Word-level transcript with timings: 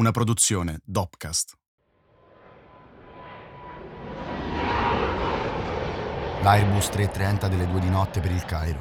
Una 0.00 0.12
produzione 0.12 0.80
Dopcast. 0.82 1.58
L'Airbus 6.40 6.88
330 6.88 7.48
delle 7.48 7.66
due 7.66 7.80
di 7.80 7.90
notte 7.90 8.20
per 8.20 8.30
il 8.30 8.42
Cairo. 8.46 8.80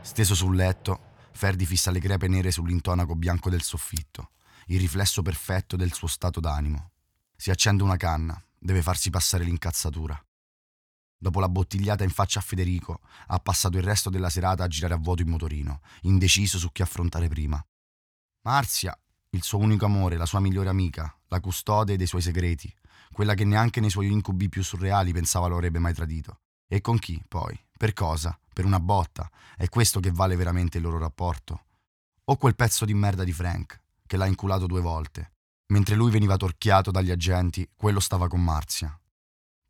Steso 0.00 0.34
sul 0.34 0.56
letto, 0.56 1.12
Ferdi 1.32 1.66
fissa 1.66 1.90
le 1.90 2.00
crepe 2.00 2.26
nere 2.26 2.50
sull'intonaco 2.50 3.16
bianco 3.16 3.50
del 3.50 3.60
soffitto, 3.60 4.30
il 4.68 4.80
riflesso 4.80 5.20
perfetto 5.20 5.76
del 5.76 5.92
suo 5.92 6.08
stato 6.08 6.40
d'animo. 6.40 6.92
Si 7.36 7.50
accende 7.50 7.82
una 7.82 7.96
canna, 7.96 8.42
deve 8.58 8.80
farsi 8.80 9.10
passare 9.10 9.44
l'incazzatura. 9.44 10.18
Dopo 11.18 11.38
la 11.38 11.50
bottigliata 11.50 12.02
in 12.02 12.10
faccia 12.10 12.38
a 12.38 12.42
Federico, 12.42 13.00
ha 13.26 13.38
passato 13.40 13.76
il 13.76 13.84
resto 13.84 14.08
della 14.08 14.30
serata 14.30 14.64
a 14.64 14.68
girare 14.68 14.94
a 14.94 14.98
vuoto 14.98 15.20
in 15.20 15.28
motorino, 15.28 15.82
indeciso 16.04 16.56
su 16.56 16.72
chi 16.72 16.80
affrontare 16.80 17.28
prima. 17.28 17.62
Marzia, 18.44 18.98
il 19.30 19.42
suo 19.42 19.58
unico 19.58 19.84
amore, 19.84 20.16
la 20.16 20.26
sua 20.26 20.40
migliore 20.40 20.68
amica, 20.70 21.14
la 21.28 21.40
custode 21.40 21.96
dei 21.96 22.06
suoi 22.06 22.22
segreti, 22.22 22.72
quella 23.12 23.34
che 23.34 23.44
neanche 23.44 23.80
nei 23.80 23.90
suoi 23.90 24.10
incubi 24.10 24.48
più 24.48 24.62
surreali 24.62 25.12
pensava 25.12 25.48
lo 25.48 25.56
avrebbe 25.56 25.78
mai 25.78 25.92
tradito. 25.92 26.40
E 26.66 26.80
con 26.80 26.98
chi, 26.98 27.22
poi? 27.26 27.58
Per 27.76 27.92
cosa? 27.92 28.38
Per 28.52 28.64
una 28.64 28.80
botta? 28.80 29.30
È 29.56 29.68
questo 29.68 30.00
che 30.00 30.10
vale 30.10 30.36
veramente 30.36 30.78
il 30.78 30.84
loro 30.84 30.98
rapporto? 30.98 31.64
O 32.24 32.36
quel 32.36 32.54
pezzo 32.54 32.84
di 32.84 32.94
merda 32.94 33.24
di 33.24 33.32
Frank, 33.32 33.80
che 34.06 34.16
l'ha 34.16 34.26
inculato 34.26 34.66
due 34.66 34.80
volte. 34.80 35.32
Mentre 35.68 35.94
lui 35.94 36.10
veniva 36.10 36.36
torchiato 36.36 36.90
dagli 36.90 37.10
agenti, 37.10 37.68
quello 37.76 38.00
stava 38.00 38.28
con 38.28 38.42
Marzia. 38.42 38.98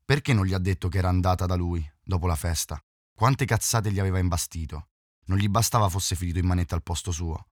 Perché 0.05 0.33
non 0.33 0.47
gli 0.47 0.55
ha 0.55 0.59
detto 0.59 0.89
che 0.89 0.99
era 0.99 1.09
andata 1.09 1.47
da 1.47 1.55
lui, 1.55 1.89
dopo 2.03 2.27
la 2.27 2.37
festa? 2.37 2.81
Quante 3.13 3.45
cazzate 3.45 3.93
gli 3.93 3.99
aveva 3.99 4.19
imbastito? 4.19 4.89
Non 5.27 5.39
gli 5.39 5.49
bastava 5.49 5.89
fosse 5.89 6.15
finito 6.15 6.39
in 6.39 6.47
manetta 6.47 6.75
al 6.75 6.83
posto 6.83 7.11
suo. 7.11 7.49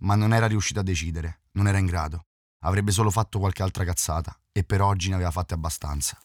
Ma 0.00 0.14
non 0.14 0.32
era 0.32 0.46
riuscito 0.46 0.80
a 0.80 0.82
decidere, 0.82 1.42
non 1.52 1.66
era 1.66 1.78
in 1.78 1.86
grado. 1.86 2.26
Avrebbe 2.60 2.92
solo 2.92 3.10
fatto 3.10 3.38
qualche 3.38 3.62
altra 3.62 3.84
cazzata 3.84 4.38
e 4.52 4.64
per 4.64 4.82
oggi 4.82 5.08
ne 5.08 5.14
aveva 5.14 5.30
fatte 5.30 5.54
abbastanza. 5.54 6.18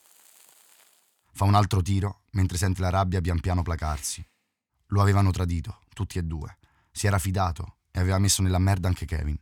Fa 1.31 1.43
un 1.43 1.55
altro 1.55 1.81
tiro 1.81 2.23
mentre 2.31 2.57
sente 2.57 2.81
la 2.81 2.89
rabbia 2.89 3.21
pian 3.21 3.39
piano 3.39 3.61
placarsi. 3.61 4.25
Lo 4.87 5.01
avevano 5.01 5.31
tradito, 5.31 5.81
tutti 5.93 6.17
e 6.17 6.23
due. 6.23 6.57
Si 6.91 7.07
era 7.07 7.19
fidato 7.19 7.77
e 7.91 7.99
aveva 7.99 8.17
messo 8.19 8.41
nella 8.41 8.59
merda 8.59 8.87
anche 8.87 9.05
Kevin. 9.05 9.37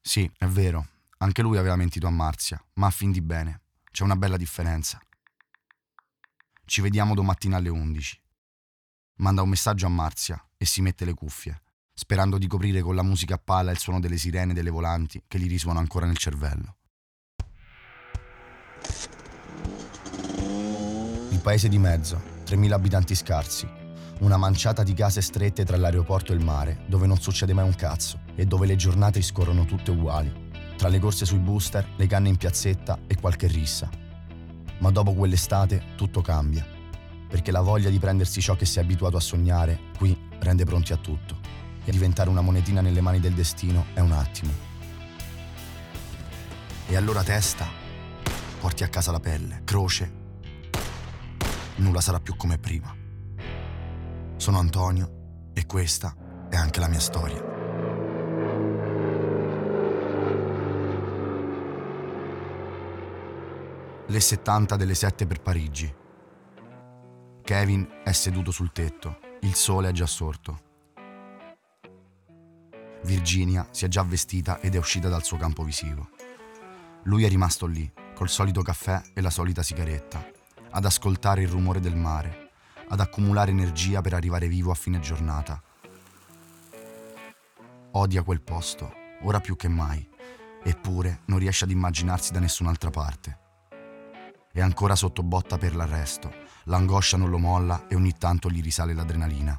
Sì, 0.00 0.30
è 0.38 0.46
vero, 0.46 0.86
anche 1.18 1.42
lui 1.42 1.58
aveva 1.58 1.76
mentito 1.76 2.06
a 2.06 2.10
Marzia, 2.10 2.62
ma 2.74 2.86
a 2.86 2.90
fin 2.90 3.10
di 3.10 3.20
bene. 3.20 3.62
C'è 3.90 4.04
una 4.04 4.16
bella 4.16 4.36
differenza. 4.36 5.00
Ci 6.64 6.80
vediamo 6.80 7.14
domattina 7.14 7.56
alle 7.56 7.68
11. 7.68 8.20
Manda 9.16 9.42
un 9.42 9.48
messaggio 9.48 9.86
a 9.86 9.90
Marzia 9.90 10.42
e 10.56 10.64
si 10.64 10.80
mette 10.80 11.04
le 11.04 11.14
cuffie, 11.14 11.62
sperando 11.98 12.38
di 12.38 12.46
coprire 12.46 12.80
con 12.80 12.94
la 12.94 13.02
musica 13.02 13.34
a 13.34 13.40
pala 13.42 13.72
il 13.72 13.78
suono 13.78 13.98
delle 13.98 14.18
sirene 14.18 14.54
delle 14.54 14.70
volanti 14.70 15.20
che 15.26 15.36
gli 15.36 15.48
risuonano 15.48 15.80
ancora 15.80 16.06
nel 16.06 16.16
cervello. 16.16 16.76
Il 21.30 21.40
paese 21.42 21.68
di 21.68 21.76
mezzo, 21.76 22.22
3.000 22.46 22.70
abitanti 22.70 23.16
scarsi, 23.16 23.68
una 24.20 24.36
manciata 24.36 24.84
di 24.84 24.94
case 24.94 25.20
strette 25.20 25.64
tra 25.64 25.76
l'aeroporto 25.76 26.30
e 26.30 26.36
il 26.36 26.44
mare, 26.44 26.84
dove 26.86 27.08
non 27.08 27.20
succede 27.20 27.52
mai 27.52 27.64
un 27.64 27.74
cazzo 27.74 28.20
e 28.36 28.46
dove 28.46 28.68
le 28.68 28.76
giornate 28.76 29.20
scorrono 29.20 29.64
tutte 29.64 29.90
uguali, 29.90 30.50
tra 30.76 30.86
le 30.86 31.00
corse 31.00 31.26
sui 31.26 31.38
booster, 31.38 31.84
le 31.96 32.06
canne 32.06 32.28
in 32.28 32.36
piazzetta 32.36 33.00
e 33.08 33.16
qualche 33.16 33.48
rissa. 33.48 33.90
Ma 34.78 34.92
dopo 34.92 35.14
quell'estate 35.14 35.96
tutto 35.96 36.20
cambia, 36.20 36.64
perché 37.28 37.50
la 37.50 37.60
voglia 37.60 37.90
di 37.90 37.98
prendersi 37.98 38.40
ciò 38.40 38.54
che 38.54 38.66
si 38.66 38.78
è 38.78 38.82
abituato 38.82 39.16
a 39.16 39.20
sognare 39.20 39.80
qui 39.96 40.16
rende 40.38 40.64
pronti 40.64 40.92
a 40.92 40.96
tutto 40.96 41.58
e 41.88 41.90
diventare 41.90 42.28
una 42.28 42.42
monetina 42.42 42.82
nelle 42.82 43.00
mani 43.00 43.18
del 43.18 43.32
destino 43.32 43.86
è 43.94 44.00
un 44.00 44.12
attimo. 44.12 44.52
E 46.86 46.96
allora 46.96 47.22
testa, 47.22 47.66
porti 48.60 48.84
a 48.84 48.88
casa 48.88 49.10
la 49.10 49.20
pelle, 49.20 49.62
croce, 49.64 50.12
nulla 51.76 52.02
sarà 52.02 52.20
più 52.20 52.36
come 52.36 52.58
prima. 52.58 52.94
Sono 54.36 54.58
Antonio 54.58 55.50
e 55.54 55.64
questa 55.64 56.14
è 56.50 56.56
anche 56.56 56.78
la 56.78 56.88
mia 56.88 57.00
storia. 57.00 57.42
Le 64.06 64.20
70 64.20 64.76
delle 64.76 64.94
7 64.94 65.26
per 65.26 65.40
Parigi. 65.40 65.94
Kevin 67.42 67.88
è 68.04 68.12
seduto 68.12 68.50
sul 68.50 68.72
tetto, 68.72 69.20
il 69.40 69.54
sole 69.54 69.88
è 69.88 69.92
già 69.92 70.06
sorto. 70.06 70.66
Virginia 73.08 73.66
si 73.70 73.86
è 73.86 73.88
già 73.88 74.02
vestita 74.02 74.60
ed 74.60 74.74
è 74.74 74.78
uscita 74.78 75.08
dal 75.08 75.24
suo 75.24 75.38
campo 75.38 75.64
visivo. 75.64 76.10
Lui 77.04 77.24
è 77.24 77.28
rimasto 77.28 77.64
lì, 77.64 77.90
col 78.14 78.28
solito 78.28 78.60
caffè 78.60 79.00
e 79.14 79.22
la 79.22 79.30
solita 79.30 79.62
sigaretta, 79.62 80.30
ad 80.72 80.84
ascoltare 80.84 81.40
il 81.40 81.48
rumore 81.48 81.80
del 81.80 81.96
mare, 81.96 82.50
ad 82.86 83.00
accumulare 83.00 83.50
energia 83.50 84.02
per 84.02 84.12
arrivare 84.12 84.46
vivo 84.46 84.70
a 84.70 84.74
fine 84.74 85.00
giornata. 85.00 85.62
Odia 87.92 88.22
quel 88.22 88.42
posto, 88.42 88.92
ora 89.22 89.40
più 89.40 89.56
che 89.56 89.68
mai, 89.68 90.06
eppure 90.62 91.22
non 91.26 91.38
riesce 91.38 91.64
ad 91.64 91.70
immaginarsi 91.70 92.30
da 92.30 92.40
nessun'altra 92.40 92.90
parte. 92.90 93.38
È 94.52 94.60
ancora 94.60 94.94
sotto 94.94 95.22
botta 95.22 95.56
per 95.56 95.74
l'arresto, 95.74 96.30
l'angoscia 96.64 97.16
non 97.16 97.30
lo 97.30 97.38
molla 97.38 97.86
e 97.88 97.94
ogni 97.94 98.12
tanto 98.18 98.50
gli 98.50 98.60
risale 98.60 98.92
l'adrenalina. 98.92 99.58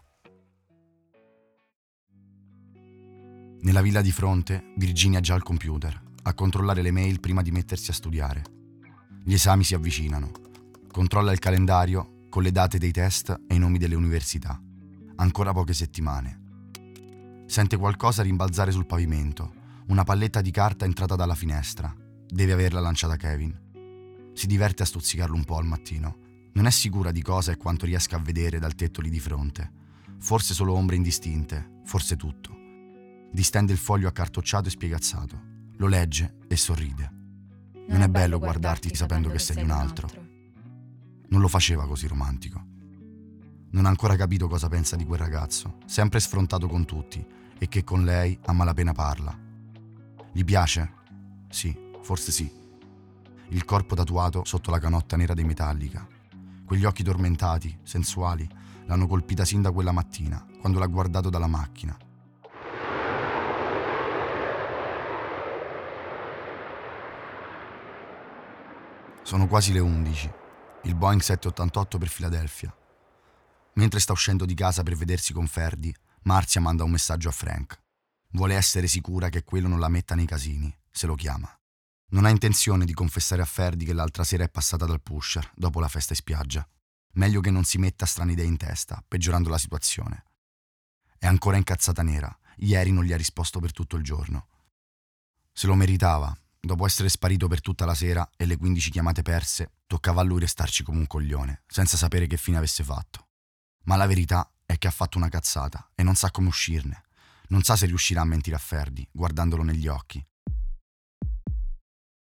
Nella 3.62 3.82
villa 3.82 4.02
di 4.02 4.14
fronte, 4.14 4.72
Virginia 4.78 5.20
è 5.20 5.22
già 5.22 5.34
al 5.34 5.44
computer, 5.44 6.02
a 6.24 6.34
controllare 6.34 6.82
le 6.82 6.92
mail 6.92 7.20
prima 7.20 7.42
di 7.42 7.52
mettersi 7.52 7.92
a 7.92 7.94
studiare. 7.94 8.42
Gli 9.22 9.34
esami 9.34 9.66
si 9.66 9.74
avvicinano. 9.74 10.32
Controlla 10.90 11.34
il 11.34 11.40
calendario 11.40 12.26
con 12.30 12.42
le 12.42 12.54
date 12.54 12.78
dei 12.78 12.92
test 12.92 13.38
e 13.48 13.56
i 13.56 13.60
nomi 13.60 13.78
delle 13.78 13.96
università. 13.96 14.62
Ancora 15.18 15.52
poche 15.52 15.74
settimane. 15.74 17.44
Sente 17.48 17.76
qualcosa 17.76 18.24
rimbalzare 18.24 18.72
sul 18.72 18.86
pavimento, 18.86 19.52
una 19.88 20.06
palletta 20.06 20.40
di 20.40 20.52
carta 20.52 20.86
entrata 20.86 21.18
dalla 21.18 21.36
finestra. 21.36 21.94
Deve 22.28 22.54
averla 22.54 22.80
lanciata 22.80 23.18
Kevin. 23.18 24.32
Si 24.34 24.48
diverte 24.48 24.84
a 24.84 24.86
stuzzicarlo 24.86 25.36
un 25.36 25.44
po' 25.44 25.58
al 25.58 25.66
mattino. 25.66 26.18
Non 26.54 26.66
è 26.66 26.72
sicura 26.72 27.12
di 27.12 27.22
cosa 27.22 27.52
e 27.52 27.58
quanto 27.58 27.86
riesca 27.86 28.16
a 28.16 28.22
vedere 28.22 28.58
dal 28.58 28.76
tetto 28.76 29.02
lì 29.02 29.10
di 29.10 29.20
fronte. 29.20 29.70
Forse 30.18 30.54
solo 30.54 30.74
ombre 30.74 30.96
indistinte, 30.96 31.82
forse 31.84 32.16
tutto. 32.16 32.59
Distende 33.32 33.72
il 33.72 33.78
foglio 33.78 34.08
accartocciato 34.08 34.68
e 34.68 34.72
spiegazzato. 34.72 35.42
Lo 35.78 35.88
legge 35.88 36.38
e 36.48 36.56
sorride. 36.56 37.18
Non, 37.88 38.02
è 38.02 38.08
bello 38.08 38.40
guardarti 38.40 38.94
sapendo 38.94 39.30
che 39.30 39.40
sei 39.40 39.58
di 39.58 39.64
un 39.64 39.72
altro. 39.72 40.10
Non 41.30 41.42
lo 41.42 41.48
faceva 41.48 41.88
così 41.88 42.08
romantico. 42.08 42.66
Non 43.72 43.86
ha 43.86 43.90
ancora 43.90 44.16
capito 44.16 44.48
cosa 44.48 44.68
pensa 44.68 44.96
di 44.96 45.06
quel 45.06 45.20
ragazzo, 45.20 45.78
sempre 45.86 46.20
sfrontato 46.20 46.68
con 46.68 46.86
tutti 46.86 47.26
e 47.58 47.68
che 47.68 47.84
con 47.84 48.04
lei 48.04 48.38
a 48.46 48.52
malapena 48.52 48.94
parla. 48.94 49.38
Gli 50.32 50.44
piace? 50.44 50.94
Sì, 51.50 51.76
forse 52.02 52.32
sì. 52.32 52.52
Il 53.50 53.66
corpo 53.66 53.96
tatuato 53.96 54.44
sotto 54.44 54.72
la 54.72 54.80
canotta 54.80 55.18
nera 55.18 55.34
dei 55.34 55.44
Metallica. 55.44 56.08
Quegli 56.66 56.86
occhi 56.86 57.04
tormentati, 57.04 57.80
sensuali, 57.84 58.48
l'hanno 58.86 59.08
colpita 59.08 59.46
sin 59.46 59.62
da 59.62 59.72
quella 59.72 59.92
mattina, 59.92 60.44
quando 60.60 60.80
l'ha 60.80 60.88
guardato 60.88 61.30
dalla 61.30 61.48
macchina. 61.48 61.98
Sono 69.30 69.46
quasi 69.46 69.74
le 69.74 69.78
11. 69.78 70.32
Il 70.86 70.96
Boeing 70.96 71.22
788 71.22 72.00
per 72.00 72.08
Filadelfia. 72.08 72.76
Mentre 73.74 74.00
sta 74.00 74.12
uscendo 74.12 74.44
di 74.44 74.56
casa 74.56 74.82
per 74.82 74.96
vedersi 74.96 75.34
con 75.34 75.46
Ferdi, 75.46 75.96
Marzia 76.24 76.60
manda 76.62 76.84
un 76.84 76.90
messaggio 76.90 77.30
a 77.30 77.32
Frank. 77.32 77.80
Vuole 78.30 78.56
essere 78.56 78.88
sicura 78.88 79.30
che 79.30 79.44
quello 79.44 79.68
non 79.68 79.80
la 79.80 79.88
metta 79.88 80.16
nei 80.16 80.26
casini, 80.26 80.76
se 80.90 81.06
lo 81.06 81.14
chiama. 81.14 81.48
Non 82.08 82.26
ha 82.26 82.30
intenzione 82.30 82.86
di 82.86 82.94
confessare 82.96 83.44
a 83.44 83.46
Ferdi 83.46 83.86
che 83.86 83.94
l'altra 83.94 84.24
sera 84.24 84.46
è 84.46 84.50
passata 84.50 84.88
dal 84.88 85.00
pusher, 85.00 85.48
dopo 85.54 85.80
la 85.80 85.90
festa 85.90 86.14
in 86.14 86.20
spiaggia. 86.20 86.68
Meglio 87.12 87.40
che 87.40 87.52
non 87.52 87.66
si 87.66 87.78
metta 87.78 88.08
strane 88.08 88.32
idee 88.32 88.46
in 88.46 88.58
testa, 88.58 89.04
peggiorando 89.08 89.50
la 89.50 89.60
situazione. 89.60 90.24
È 91.20 91.28
ancora 91.28 91.58
incazzata 91.58 92.02
nera. 92.02 92.36
Ieri 92.56 92.92
non 92.92 93.04
gli 93.04 93.14
ha 93.14 93.18
risposto 93.18 93.60
per 93.60 93.74
tutto 93.74 93.96
il 93.96 94.04
giorno. 94.04 94.48
Se 95.54 95.68
lo 95.68 95.76
meritava. 95.76 96.36
Dopo 96.62 96.86
essere 96.86 97.08
sparito 97.08 97.48
per 97.48 97.62
tutta 97.62 97.86
la 97.86 97.96
sera 97.96 98.30
e 98.36 98.46
le 98.46 98.58
15 98.58 98.92
chiamate 98.92 99.22
perse, 99.22 99.72
toccava 99.88 100.22
a 100.22 100.24
lui 100.26 100.42
restarci 100.42 100.84
come 100.84 101.00
un 101.00 101.08
coglione, 101.08 101.64
senza 101.68 101.96
sapere 101.96 102.28
che 102.28 102.36
fine 102.36 102.58
avesse 102.58 102.84
fatto. 102.84 103.28
Ma 103.86 103.96
la 103.96 104.06
verità 104.06 104.52
è 104.66 104.78
che 104.78 104.88
ha 104.88 104.92
fatto 104.92 105.18
una 105.18 105.30
cazzata 105.30 105.90
e 105.96 106.04
non 106.04 106.16
sa 106.16 106.32
come 106.32 106.50
uscirne. 106.50 107.04
Non 107.48 107.64
sa 107.64 107.76
se 107.76 107.86
riuscirà 107.86 108.22
a 108.22 108.26
mentire 108.26 108.58
a 108.58 108.60
Ferdi, 108.60 109.08
guardandolo 109.12 109.64
negli 109.64 109.88
occhi. 109.88 110.24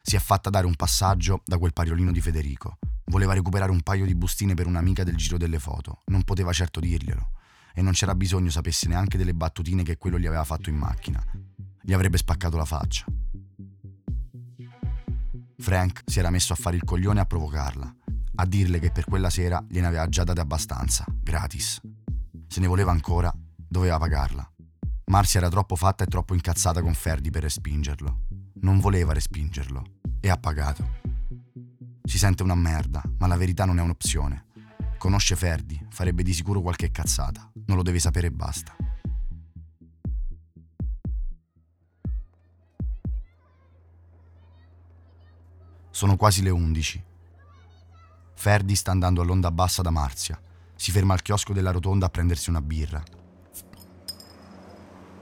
Si 0.02 0.17
è 0.17 0.19
fatta 0.20 0.50
dare 0.50 0.66
un 0.66 0.76
passaggio 0.76 1.43
da 1.44 1.58
quel 1.58 1.73
pariolino 1.73 2.12
di 2.12 2.20
Federico. 2.20 2.78
Voleva 3.06 3.32
recuperare 3.32 3.70
un 3.70 3.82
paio 3.82 4.05
di 4.05 4.14
bustine 4.14 4.55
per 4.55 4.66
un'amica 4.66 5.02
del 5.02 5.16
giro 5.16 5.38
delle 5.38 5.58
foto. 5.58 6.02
Non 6.06 6.25
poteva 6.25 6.52
certo 6.52 6.78
dirglielo. 6.78 7.32
E 7.75 7.82
non 7.82 7.93
c'era 7.93 8.14
bisogno 8.14 8.50
sapesse 8.50 8.87
neanche 8.87 9.16
delle 9.19 9.34
battutine 9.34 9.82
che 9.82 9.96
quello 9.96 10.19
gli 10.19 10.26
aveva 10.26 10.44
fatto 10.44 10.69
in 10.69 10.76
macchina. 10.76 11.25
Gli 11.81 11.93
avrebbe 11.93 12.19
spaccato 12.19 12.56
la 12.56 12.64
faccia. 12.64 13.05
Frank 15.60 16.02
si 16.06 16.18
era 16.18 16.30
messo 16.30 16.54
a 16.54 16.56
fare 16.56 16.76
il 16.76 16.84
coglione 16.84 17.20
a 17.20 17.26
provocarla, 17.26 17.94
a 18.36 18.46
dirle 18.46 18.78
che 18.78 18.90
per 18.90 19.04
quella 19.04 19.28
sera 19.28 19.62
gliene 19.68 19.86
aveva 19.86 20.08
già 20.08 20.24
date 20.24 20.40
abbastanza, 20.40 21.04
gratis. 21.22 21.80
Se 22.48 22.60
ne 22.60 22.66
voleva 22.66 22.90
ancora, 22.90 23.30
doveva 23.54 23.98
pagarla. 23.98 24.50
Marcia 25.10 25.38
era 25.38 25.50
troppo 25.50 25.76
fatta 25.76 26.04
e 26.04 26.06
troppo 26.06 26.32
incazzata 26.32 26.80
con 26.80 26.94
Ferdi 26.94 27.30
per 27.30 27.42
respingerlo. 27.42 28.20
Non 28.62 28.80
voleva 28.80 29.12
respingerlo 29.12 29.84
e 30.18 30.30
ha 30.30 30.38
pagato. 30.38 30.98
Si 32.02 32.16
sente 32.16 32.42
una 32.42 32.54
merda, 32.54 33.02
ma 33.18 33.26
la 33.26 33.36
verità 33.36 33.66
non 33.66 33.78
è 33.78 33.82
un'opzione. 33.82 34.46
Conosce 34.96 35.36
Ferdi, 35.36 35.78
farebbe 35.90 36.22
di 36.22 36.32
sicuro 36.32 36.62
qualche 36.62 36.90
cazzata. 36.90 37.50
Non 37.66 37.76
lo 37.76 37.82
deve 37.82 37.98
sapere 37.98 38.28
e 38.28 38.32
basta. 38.32 38.74
Sono 46.00 46.17
quasi 46.17 46.41
le 46.41 46.49
11. 46.49 47.05
Ferdi 48.32 48.75
sta 48.75 48.91
andando 48.91 49.20
all'onda 49.20 49.50
bassa 49.50 49.82
da 49.82 49.91
Marzia. 49.91 50.41
Si 50.75 50.93
ferma 50.93 51.12
al 51.12 51.20
chiosco 51.20 51.52
della 51.52 51.73
rotonda 51.73 52.06
a 52.06 52.08
prendersi 52.08 52.49
una 52.49 52.62
birra. 52.62 53.02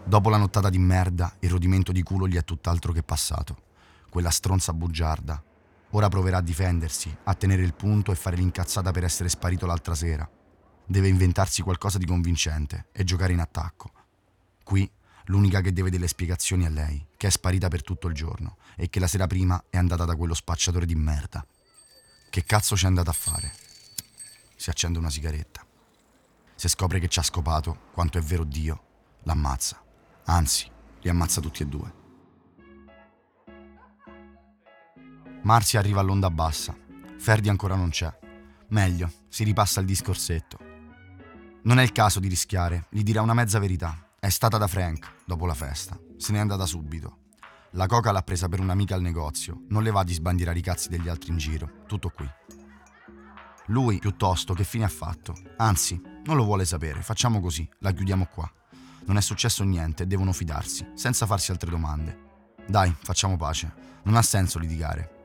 Dopo 0.04 0.30
la 0.30 0.36
nottata 0.36 0.70
di 0.70 0.78
merda, 0.78 1.34
il 1.40 1.50
rodimento 1.50 1.90
di 1.90 2.04
culo 2.04 2.28
gli 2.28 2.36
è 2.36 2.44
tutt'altro 2.44 2.92
che 2.92 3.02
passato. 3.02 3.56
Quella 4.08 4.30
stronza 4.30 4.72
bugiarda. 4.72 5.42
Ora 5.90 6.06
proverà 6.06 6.36
a 6.36 6.42
difendersi, 6.42 7.12
a 7.24 7.34
tenere 7.34 7.62
il 7.62 7.74
punto 7.74 8.12
e 8.12 8.14
fare 8.14 8.36
l'incazzata 8.36 8.92
per 8.92 9.02
essere 9.02 9.28
sparito 9.28 9.66
l'altra 9.66 9.96
sera. 9.96 10.30
Deve 10.86 11.08
inventarsi 11.08 11.60
qualcosa 11.60 11.98
di 11.98 12.06
convincente 12.06 12.86
e 12.92 13.02
giocare 13.02 13.32
in 13.32 13.40
attacco. 13.40 13.90
Qui 14.62 14.88
l'unica 15.28 15.60
che 15.60 15.72
deve 15.72 15.90
delle 15.90 16.08
spiegazioni 16.08 16.64
è 16.64 16.70
lei, 16.70 17.04
che 17.16 17.28
è 17.28 17.30
sparita 17.30 17.68
per 17.68 17.82
tutto 17.82 18.08
il 18.08 18.14
giorno 18.14 18.58
e 18.76 18.88
che 18.88 19.00
la 19.00 19.06
sera 19.06 19.26
prima 19.26 19.64
è 19.70 19.76
andata 19.76 20.04
da 20.04 20.16
quello 20.16 20.34
spacciatore 20.34 20.86
di 20.86 20.94
merda. 20.94 21.44
Che 22.30 22.44
cazzo 22.44 22.74
c'è 22.74 22.86
andata 22.86 23.10
a 23.10 23.14
fare? 23.14 23.52
Si 24.56 24.70
accende 24.70 24.98
una 24.98 25.10
sigaretta. 25.10 25.64
Se 26.54 26.68
scopre 26.68 26.98
che 26.98 27.08
ci 27.08 27.18
ha 27.18 27.22
scopato, 27.22 27.90
quanto 27.92 28.18
è 28.18 28.20
vero 28.20 28.44
Dio, 28.44 28.82
l'ammazza. 29.22 29.82
Anzi, 30.24 30.70
li 31.00 31.08
ammazza 31.08 31.40
tutti 31.40 31.62
e 31.62 31.66
due. 31.66 31.92
Marzia 35.42 35.78
arriva 35.78 36.00
all'onda 36.00 36.30
bassa. 36.30 36.76
Ferdi 37.18 37.48
ancora 37.48 37.76
non 37.76 37.90
c'è. 37.90 38.12
Meglio, 38.68 39.10
si 39.28 39.44
ripassa 39.44 39.80
il 39.80 39.86
discorsetto. 39.86 40.58
Non 41.62 41.78
è 41.78 41.82
il 41.82 41.92
caso 41.92 42.18
di 42.18 42.28
rischiare, 42.28 42.86
gli 42.90 43.02
dirà 43.02 43.22
una 43.22 43.34
mezza 43.34 43.58
verità. 43.58 44.07
È 44.28 44.30
stata 44.30 44.58
da 44.58 44.66
Frank, 44.66 45.10
dopo 45.24 45.46
la 45.46 45.54
festa. 45.54 45.98
Se 46.18 46.32
n'è 46.32 46.38
andata 46.38 46.66
subito. 46.66 47.20
La 47.70 47.86
coca 47.86 48.12
l'ha 48.12 48.20
presa 48.20 48.46
per 48.46 48.60
un'amica 48.60 48.94
al 48.94 49.00
negozio. 49.00 49.62
Non 49.68 49.82
le 49.82 49.90
va 49.90 50.04
di 50.04 50.12
sbandierare 50.12 50.58
i 50.58 50.60
cazzi 50.60 50.90
degli 50.90 51.08
altri 51.08 51.30
in 51.30 51.38
giro. 51.38 51.84
Tutto 51.86 52.10
qui. 52.10 52.28
Lui, 53.68 53.98
piuttosto, 53.98 54.52
che 54.52 54.64
fine 54.64 54.84
ha 54.84 54.88
fatto? 54.88 55.34
Anzi, 55.56 55.98
non 56.26 56.36
lo 56.36 56.44
vuole 56.44 56.66
sapere. 56.66 57.00
Facciamo 57.00 57.40
così, 57.40 57.66
la 57.78 57.92
chiudiamo 57.92 58.26
qua. 58.26 58.46
Non 59.06 59.16
è 59.16 59.22
successo 59.22 59.64
niente, 59.64 60.06
devono 60.06 60.34
fidarsi, 60.34 60.86
senza 60.92 61.24
farsi 61.24 61.50
altre 61.50 61.70
domande. 61.70 62.52
Dai, 62.66 62.94
facciamo 63.00 63.38
pace. 63.38 63.72
Non 64.02 64.14
ha 64.14 64.20
senso 64.20 64.58
litigare. 64.58 65.16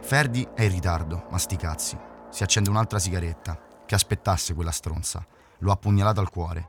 Ferdi 0.00 0.48
è 0.54 0.62
in 0.62 0.70
ritardo, 0.70 1.26
ma 1.30 1.36
sti 1.36 1.56
cazzi. 1.56 2.08
Si 2.30 2.42
accende 2.42 2.70
un'altra 2.70 2.98
sigaretta. 2.98 3.68
Che 3.86 3.94
aspettasse 3.94 4.54
quella 4.54 4.70
stronza. 4.70 5.26
Lo 5.58 5.72
ha 5.72 5.76
pugnalato 5.76 6.20
al 6.20 6.30
cuore. 6.30 6.68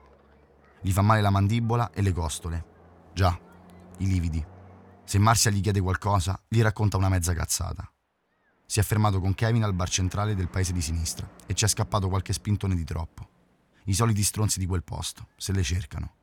Gli 0.81 0.91
fa 0.91 1.01
male 1.01 1.21
la 1.21 1.29
mandibola 1.29 1.91
e 1.91 2.01
le 2.01 2.11
costole. 2.11 2.65
Già, 3.13 3.39
i 3.97 4.07
lividi. 4.07 4.43
Se 5.03 5.19
Marcia 5.19 5.49
gli 5.49 5.61
chiede 5.61 5.81
qualcosa, 5.81 6.41
gli 6.47 6.61
racconta 6.61 6.97
una 6.97 7.09
mezza 7.09 7.33
cazzata. 7.33 7.89
Si 8.65 8.79
è 8.79 8.83
fermato 8.83 9.19
con 9.19 9.35
Kevin 9.35 9.63
al 9.63 9.73
bar 9.73 9.89
centrale 9.89 10.33
del 10.33 10.49
paese 10.49 10.73
di 10.73 10.81
sinistra 10.81 11.29
e 11.45 11.53
ci 11.53 11.65
è 11.65 11.67
scappato 11.67 12.07
qualche 12.07 12.33
spintone 12.33 12.73
di 12.73 12.85
troppo. 12.85 13.29
I 13.85 13.93
soliti 13.93 14.23
stronzi 14.23 14.59
di 14.59 14.65
quel 14.65 14.83
posto, 14.83 15.27
se 15.35 15.51
le 15.51 15.61
cercano. 15.61 16.15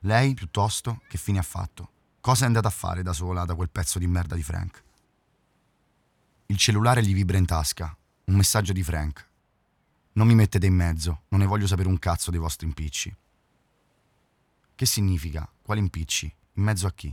Lei, 0.00 0.32
piuttosto, 0.34 1.02
che 1.08 1.18
fine 1.18 1.38
ha 1.38 1.42
fatto? 1.42 1.90
Cosa 2.20 2.44
è 2.44 2.46
andata 2.46 2.68
a 2.68 2.70
fare 2.70 3.02
da 3.02 3.12
sola 3.12 3.44
da 3.44 3.54
quel 3.54 3.70
pezzo 3.70 3.98
di 3.98 4.06
merda 4.06 4.34
di 4.34 4.42
Frank? 4.42 4.82
Il 6.46 6.56
cellulare 6.56 7.04
gli 7.04 7.12
vibra 7.12 7.36
in 7.36 7.44
tasca. 7.46 7.94
Un 8.30 8.36
messaggio 8.36 8.72
di 8.72 8.84
Frank. 8.84 9.28
Non 10.12 10.28
mi 10.28 10.36
mettete 10.36 10.64
in 10.64 10.74
mezzo, 10.74 11.22
non 11.30 11.40
ne 11.40 11.46
voglio 11.46 11.66
sapere 11.66 11.88
un 11.88 11.98
cazzo 11.98 12.30
dei 12.30 12.38
vostri 12.38 12.64
impicci. 12.64 13.12
Che 14.72 14.86
significa? 14.86 15.50
Quali 15.60 15.80
impicci? 15.80 16.32
In 16.52 16.62
mezzo 16.62 16.86
a 16.86 16.92
chi? 16.92 17.12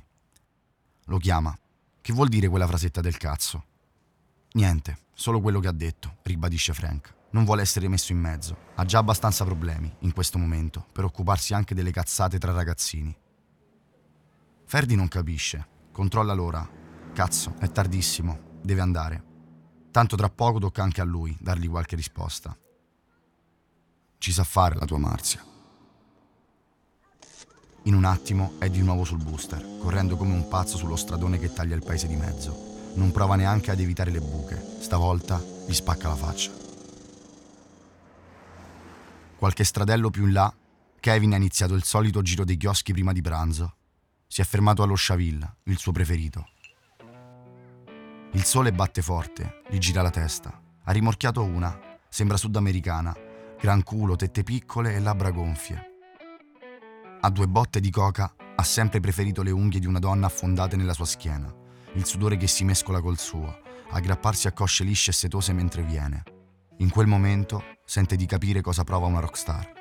Lo 1.06 1.18
chiama. 1.18 1.58
Che 2.02 2.14
vuol 2.14 2.28
dire 2.28 2.48
quella 2.48 2.68
frasetta 2.68 3.02
del 3.02 3.18
cazzo? 3.18 3.66
Niente, 4.52 5.06
solo 5.16 5.42
quello 5.42 5.60
che 5.60 5.68
ha 5.68 5.72
detto, 5.72 6.18
ribadisce 6.22 6.76
Frank. 6.76 7.16
Non 7.32 7.46
vuole 7.46 7.64
essere 7.64 7.88
messo 7.88 8.12
in 8.12 8.20
mezzo. 8.20 8.56
Ha 8.76 8.86
già 8.86 9.00
abbastanza 9.00 9.44
problemi, 9.44 9.92
in 10.02 10.14
questo 10.14 10.38
momento, 10.38 10.86
per 10.92 11.04
occuparsi 11.04 11.56
anche 11.56 11.74
delle 11.74 11.92
cazzate 11.92 12.38
tra 12.38 12.52
ragazzini. 12.52 13.18
Ferdi 14.66 14.94
non 14.94 15.08
capisce. 15.08 15.68
Controlla 15.92 16.34
l'ora. 16.34 16.70
Cazzo, 17.12 17.56
è 17.58 17.72
tardissimo. 17.72 18.60
Deve 18.62 18.82
andare. 18.82 19.27
Tanto 19.98 20.16
tra 20.16 20.30
poco 20.30 20.60
tocca 20.60 20.84
anche 20.84 21.02
a 21.02 21.04
lui 21.04 21.36
dargli 21.40 21.68
qualche 21.68 21.96
risposta. 21.96 22.56
Ci 24.20 24.32
sa 24.32 24.44
fare 24.44 24.76
la 24.76 24.86
tua 24.86 25.00
Marzia. 25.00 25.44
In 27.86 27.96
un 27.96 28.06
attimo 28.06 28.60
è 28.60 28.70
di 28.70 28.84
nuovo 28.84 29.04
sul 29.04 29.24
booster, 29.24 29.80
correndo 29.80 30.16
come 30.16 30.36
un 30.36 30.48
pazzo 30.50 30.78
sullo 30.78 30.96
stradone 30.96 31.40
che 31.40 31.52
taglia 31.52 31.74
il 31.74 31.84
paese 31.84 32.06
di 32.06 32.16
mezzo. 32.16 32.92
Non 32.94 33.12
prova 33.12 33.36
neanche 33.36 33.72
ad 33.72 33.80
evitare 33.80 34.12
le 34.12 34.20
buche, 34.20 34.64
stavolta 34.82 35.44
gli 35.66 35.74
spacca 35.74 36.10
la 36.10 36.16
faccia. 36.16 36.52
Qualche 39.36 39.64
stradello 39.64 40.12
più 40.12 40.28
in 40.28 40.34
là, 40.34 40.56
Kevin 41.00 41.34
ha 41.34 41.38
iniziato 41.38 41.74
il 41.74 41.84
solito 41.84 42.22
giro 42.22 42.46
dei 42.46 42.58
chioschi 42.58 42.94
prima 42.94 43.14
di 43.14 43.22
pranzo. 43.22 43.78
Si 44.28 44.42
è 44.42 44.44
fermato 44.44 44.84
allo 44.84 44.94
Chaville, 44.96 45.56
il 45.64 45.80
suo 45.80 45.92
preferito. 45.92 46.50
Il 48.32 48.44
sole 48.44 48.74
batte 48.74 49.02
forte, 49.02 49.62
gli 49.70 49.78
gira 49.78 50.02
la 50.02 50.10
testa. 50.10 50.62
Ha 50.84 50.92
rimorchiato 50.92 51.44
una, 51.44 51.80
sembra 52.10 52.36
sudamericana, 52.36 53.16
gran 53.60 53.84
culo, 53.84 54.16
tette 54.16 54.44
piccole 54.44 54.94
e 54.94 55.00
labbra 55.00 55.32
gonfie. 55.32 55.96
A 57.22 57.30
due 57.30 57.48
botte 57.48 57.80
di 57.80 57.90
coca 57.90 58.36
ha 58.56 58.64
sempre 58.64 59.00
preferito 59.00 59.42
le 59.44 59.52
unghie 59.52 59.80
di 59.80 59.88
una 59.88 60.00
donna 60.00 60.28
affondate 60.28 60.76
nella 60.76 60.94
sua 60.94 61.06
schiena, 61.06 61.52
il 61.94 62.06
sudore 62.06 62.38
che 62.38 62.48
si 62.48 62.64
mescola 62.66 63.02
col 63.02 63.18
suo, 63.18 63.60
aggrapparsi 63.90 64.48
a 64.48 64.52
cosce 64.52 64.84
lisce 64.84 65.12
e 65.12 65.14
setose 65.14 65.54
mentre 65.54 65.84
viene. 65.84 66.24
In 66.80 66.90
quel 66.90 67.08
momento 67.08 67.64
sente 67.86 68.18
di 68.18 68.26
capire 68.26 68.62
cosa 68.62 68.84
prova 68.84 69.08
una 69.08 69.22
rockstar. 69.22 69.72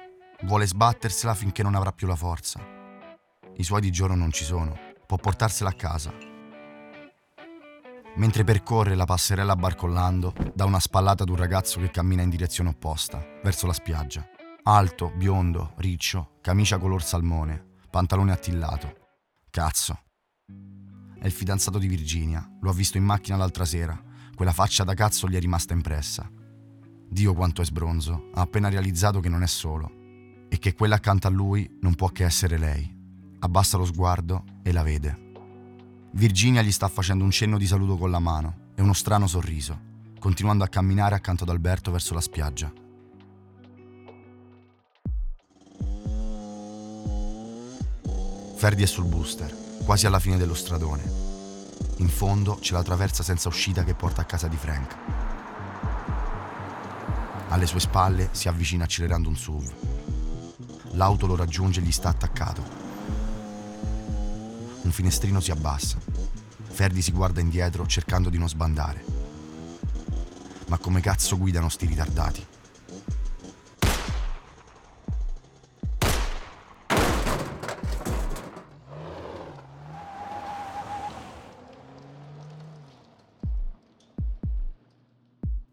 Vuole 0.42 0.66
sbattersela 0.66 1.34
finché 1.34 1.62
non 1.62 1.74
avrà 1.74 1.92
più 1.92 2.06
la 2.06 2.16
forza. 2.16 2.60
I 3.56 3.62
suoi 3.64 3.80
di 3.80 3.90
giorno 3.90 4.14
non 4.14 4.30
ci 4.30 4.44
sono, 4.44 4.78
può 5.06 5.16
portarsela 5.16 5.70
a 5.70 5.74
casa, 5.74 6.12
Mentre 8.16 8.44
percorre 8.44 8.94
la 8.94 9.04
passerella 9.04 9.56
barcollando, 9.56 10.32
dà 10.54 10.64
una 10.64 10.80
spallata 10.80 11.22
ad 11.22 11.28
un 11.28 11.36
ragazzo 11.36 11.80
che 11.80 11.90
cammina 11.90 12.22
in 12.22 12.30
direzione 12.30 12.70
opposta, 12.70 13.22
verso 13.42 13.66
la 13.66 13.74
spiaggia. 13.74 14.26
Alto, 14.62 15.12
biondo, 15.14 15.74
riccio, 15.76 16.38
camicia 16.40 16.78
color 16.78 17.02
salmone, 17.02 17.62
pantalone 17.90 18.32
attillato. 18.32 18.96
Cazzo. 19.50 20.00
È 21.18 21.26
il 21.26 21.32
fidanzato 21.32 21.78
di 21.78 21.88
Virginia, 21.88 22.48
lo 22.62 22.70
ha 22.70 22.72
visto 22.72 22.96
in 22.96 23.04
macchina 23.04 23.36
l'altra 23.36 23.66
sera. 23.66 24.02
Quella 24.34 24.52
faccia 24.52 24.82
da 24.82 24.94
cazzo 24.94 25.28
gli 25.28 25.36
è 25.36 25.40
rimasta 25.40 25.74
impressa. 25.74 26.30
Dio 27.08 27.34
quanto 27.34 27.60
è 27.60 27.66
sbronzo, 27.66 28.30
ha 28.32 28.40
appena 28.40 28.70
realizzato 28.70 29.20
che 29.20 29.28
non 29.28 29.42
è 29.42 29.46
solo 29.46 29.92
e 30.48 30.58
che 30.58 30.72
quella 30.72 30.94
accanto 30.94 31.26
a 31.26 31.30
lui 31.30 31.70
non 31.82 31.94
può 31.94 32.08
che 32.08 32.24
essere 32.24 32.56
lei. 32.56 32.94
Abbassa 33.40 33.76
lo 33.76 33.84
sguardo 33.84 34.44
e 34.62 34.72
la 34.72 34.82
vede. 34.82 35.25
Virginia 36.12 36.62
gli 36.62 36.72
sta 36.72 36.88
facendo 36.88 37.24
un 37.24 37.30
cenno 37.30 37.58
di 37.58 37.66
saluto 37.66 37.96
con 37.96 38.10
la 38.10 38.18
mano 38.18 38.70
e 38.74 38.82
uno 38.82 38.94
strano 38.94 39.26
sorriso, 39.26 39.78
continuando 40.18 40.64
a 40.64 40.68
camminare 40.68 41.14
accanto 41.14 41.42
ad 41.44 41.50
Alberto 41.50 41.90
verso 41.90 42.14
la 42.14 42.20
spiaggia. 42.20 42.72
Ferdi 48.56 48.82
è 48.82 48.86
sul 48.86 49.04
booster, 49.04 49.54
quasi 49.84 50.06
alla 50.06 50.18
fine 50.18 50.38
dello 50.38 50.54
stradone. 50.54 51.02
In 51.98 52.08
fondo 52.08 52.54
c'è 52.54 52.72
la 52.72 52.82
traversa 52.82 53.22
senza 53.22 53.48
uscita 53.48 53.84
che 53.84 53.94
porta 53.94 54.22
a 54.22 54.24
casa 54.24 54.48
di 54.48 54.56
Frank. 54.56 54.96
Alle 57.48 57.66
sue 57.66 57.80
spalle 57.80 58.30
si 58.32 58.48
avvicina 58.48 58.84
accelerando 58.84 59.28
un 59.28 59.36
SUV. 59.36 59.72
L'auto 60.92 61.26
lo 61.26 61.36
raggiunge 61.36 61.80
e 61.80 61.82
gli 61.82 61.92
sta 61.92 62.08
attaccato 62.08 62.85
un 64.86 64.92
finestrino 64.92 65.40
si 65.40 65.50
abbassa. 65.50 65.98
Ferdi 66.62 67.02
si 67.02 67.10
guarda 67.10 67.40
indietro 67.40 67.88
cercando 67.88 68.30
di 68.30 68.38
non 68.38 68.48
sbandare. 68.48 69.04
Ma 70.68 70.78
come 70.78 71.00
cazzo 71.00 71.36
guidano 71.36 71.68
sti 71.68 71.86
ritardati? 71.86 72.46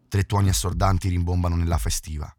Tre 0.08 0.22
tuoni 0.24 0.48
assordanti 0.48 1.08
rimbombano 1.08 1.54
nella 1.54 1.78
festiva. 1.78 2.34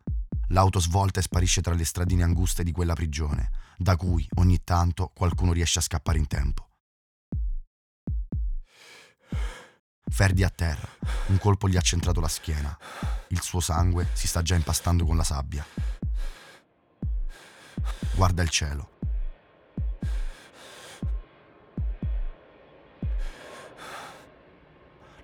L'auto 0.49 0.79
svolta 0.79 1.21
e 1.21 1.23
sparisce 1.23 1.61
tra 1.61 1.73
le 1.73 1.85
stradine 1.85 2.23
anguste 2.23 2.63
di 2.63 2.73
quella 2.73 2.93
prigione, 2.93 3.49
da 3.77 3.95
cui 3.95 4.27
ogni 4.35 4.61
tanto 4.65 5.09
qualcuno 5.13 5.53
riesce 5.53 5.79
a 5.79 5.81
scappare 5.81 6.17
in 6.17 6.27
tempo. 6.27 6.64
Ferdi 10.15 10.43
a 10.43 10.49
terra, 10.49 10.87
un 11.25 11.37
colpo 11.39 11.67
gli 11.67 11.75
ha 11.75 11.81
centrato 11.81 12.21
la 12.21 12.29
schiena. 12.29 12.77
Il 13.27 13.41
suo 13.41 13.59
sangue 13.59 14.07
si 14.13 14.27
sta 14.27 14.41
già 14.41 14.55
impastando 14.55 15.03
con 15.03 15.17
la 15.17 15.25
sabbia. 15.25 15.65
Guarda 18.13 18.41
il 18.41 18.47
cielo. 18.47 18.91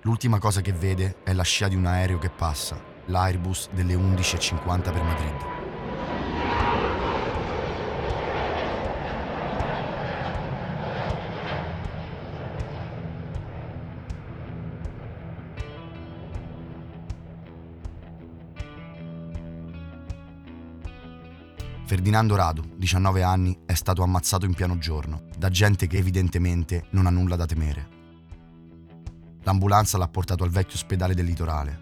L'ultima 0.02 0.40
cosa 0.40 0.60
che 0.60 0.74
vede 0.74 1.24
è 1.24 1.32
la 1.32 1.44
scia 1.44 1.70
di 1.70 1.76
un 1.76 1.86
aereo 1.86 2.18
che 2.18 2.30
passa, 2.30 2.78
l'Airbus 3.06 3.70
delle 3.70 3.96
11.50 3.96 4.82
per 4.92 5.04
Madrid. 5.04 5.61
Ferdinando 22.02 22.36
Radu, 22.36 22.64
19 22.78 23.22
anni, 23.22 23.56
è 23.64 23.76
stato 23.76 24.02
ammazzato 24.02 24.48
in 24.48 24.56
piano 24.56 24.80
giorno, 24.80 25.26
da 25.38 25.50
gente 25.50 25.86
che 25.86 25.98
evidentemente 25.98 26.88
non 26.94 27.06
ha 27.06 27.12
nulla 27.12 27.36
da 27.36 27.46
temere. 27.46 27.90
L'ambulanza 29.44 30.00
l'ha 30.00 30.08
portato 30.08 30.44
al 30.44 30.50
vecchio 30.50 30.78
ospedale 30.78 31.14
del 31.14 31.26
litorale. 31.26 31.80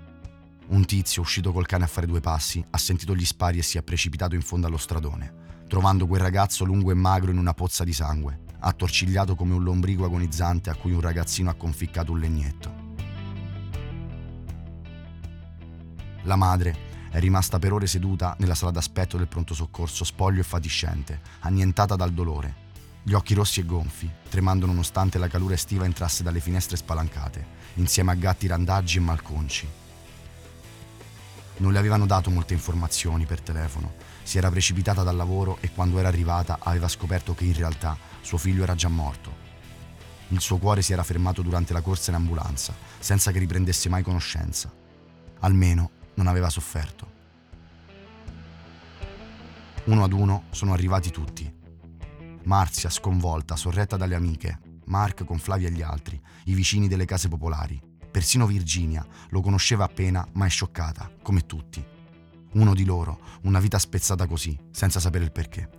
Un 0.68 0.84
tizio, 0.84 1.22
uscito 1.22 1.54
col 1.54 1.66
cane 1.66 1.86
a 1.86 1.88
fare 1.88 2.06
due 2.06 2.20
passi, 2.20 2.62
ha 2.70 2.78
sentito 2.78 3.16
gli 3.16 3.24
spari 3.24 3.60
e 3.60 3.62
si 3.62 3.78
è 3.78 3.82
precipitato 3.82 4.36
in 4.36 4.42
fondo 4.42 4.68
allo 4.68 4.76
stradone, 4.76 5.62
trovando 5.70 6.06
quel 6.06 6.20
ragazzo 6.20 6.66
lungo 6.66 6.92
e 6.92 6.96
magro 6.96 7.32
in 7.32 7.38
una 7.38 7.54
pozza 7.54 7.86
di 7.86 7.94
sangue, 7.94 8.42
attorcigliato 8.60 9.36
come 9.36 9.54
un 9.54 9.64
lombrico 9.64 10.04
agonizzante 10.04 10.70
a 10.70 10.76
cui 10.76 10.92
un 10.92 11.00
ragazzino 11.00 11.50
ha 11.50 11.56
conficcato 11.56 12.12
un 12.12 12.20
legnetto. 12.20 12.88
La 16.24 16.36
madre 16.36 16.89
è 17.10 17.20
rimasta 17.20 17.60
per 17.60 17.74
ore 17.74 17.88
seduta 17.88 18.36
nella 18.40 18.56
sala 18.56 18.72
d'aspetto 18.72 19.18
del 19.18 19.28
pronto 19.28 19.54
soccorso, 19.54 20.04
spoglio 20.04 20.42
e 20.42 20.44
fatiscente, 20.44 21.20
annientata 21.40 21.96
dal 21.96 22.14
dolore, 22.14 22.68
gli 23.04 23.14
occhi 23.14 23.34
rossi 23.34 23.62
e 23.62 23.66
gonfi, 23.66 24.10
tremando 24.30 24.66
nonostante 24.66 25.18
la 25.18 25.28
calura 25.28 25.56
estiva 25.56 25.86
entrasse 25.86 26.22
dalle 26.22 26.40
finestre 26.40 26.78
spalancate, 26.78 27.46
insieme 27.76 28.12
a 28.12 28.16
gatti 28.16 28.46
randaggi 28.46 28.98
e 28.98 29.02
malconci. 29.02 29.68
Non 31.58 31.72
le 31.72 31.80
avevano 31.80 32.06
dato 32.06 32.30
molte 32.30 32.54
informazioni 32.54 33.26
per 33.26 33.42
telefono, 33.42 33.94
si 34.24 34.38
era 34.38 34.50
precipitata 34.50 35.02
dal 35.02 35.16
lavoro 35.16 35.58
e 35.62 35.72
quando 35.72 35.98
era 35.98 36.08
arrivata 36.08 36.60
aveva 36.62 36.88
scoperto 36.88 37.34
che 37.34 37.46
in 37.46 37.54
realtà 37.54 37.98
suo 38.22 38.38
figlio 38.38 38.64
era 38.64 38.76
già 38.76 38.90
morto. 38.90 39.48
Il 40.28 40.42
suo 40.42 40.58
cuore 40.58 40.84
si 40.84 40.94
era 40.94 41.04
fermato 41.04 41.42
durante 41.42 41.74
la 41.74 41.82
corsa 41.82 42.12
in 42.12 42.18
ambulanza, 42.18 42.76
senza 43.00 43.32
che 43.32 43.40
riprendesse 43.40 43.90
mai 43.90 44.04
conoscenza. 44.04 44.72
Almeno 45.40 45.92
non 46.20 46.28
aveva 46.28 46.50
sofferto. 46.50 47.18
Uno 49.86 50.04
ad 50.04 50.12
uno 50.12 50.44
sono 50.50 50.74
arrivati 50.74 51.12
tutti, 51.12 51.50
Marzia, 52.44 52.90
sconvolta, 52.90 53.56
sorretta 53.56 53.96
dalle 53.96 54.16
amiche, 54.16 54.60
Mark 54.86 55.24
con 55.24 55.40
Flavia 55.40 55.70
e 55.70 55.72
gli 55.72 55.82
altri, 55.82 56.20
i 56.46 56.54
vicini 56.54 56.90
delle 56.90 57.06
case 57.06 57.30
popolari. 57.30 57.80
Persino 58.12 58.46
Virginia 58.48 59.06
lo 59.30 59.42
conosceva 59.42 59.86
appena, 59.86 60.28
ma 60.34 60.46
è 60.46 60.50
scioccata, 60.50 61.10
come 61.22 61.46
tutti. 61.46 61.84
Uno 62.54 62.74
di 62.74 62.84
loro, 62.84 63.20
una 63.44 63.60
vita 63.60 63.80
spezzata 63.80 64.28
così, 64.28 64.58
senza 64.72 65.00
sapere 65.00 65.24
il 65.24 65.32
perché. 65.32 65.70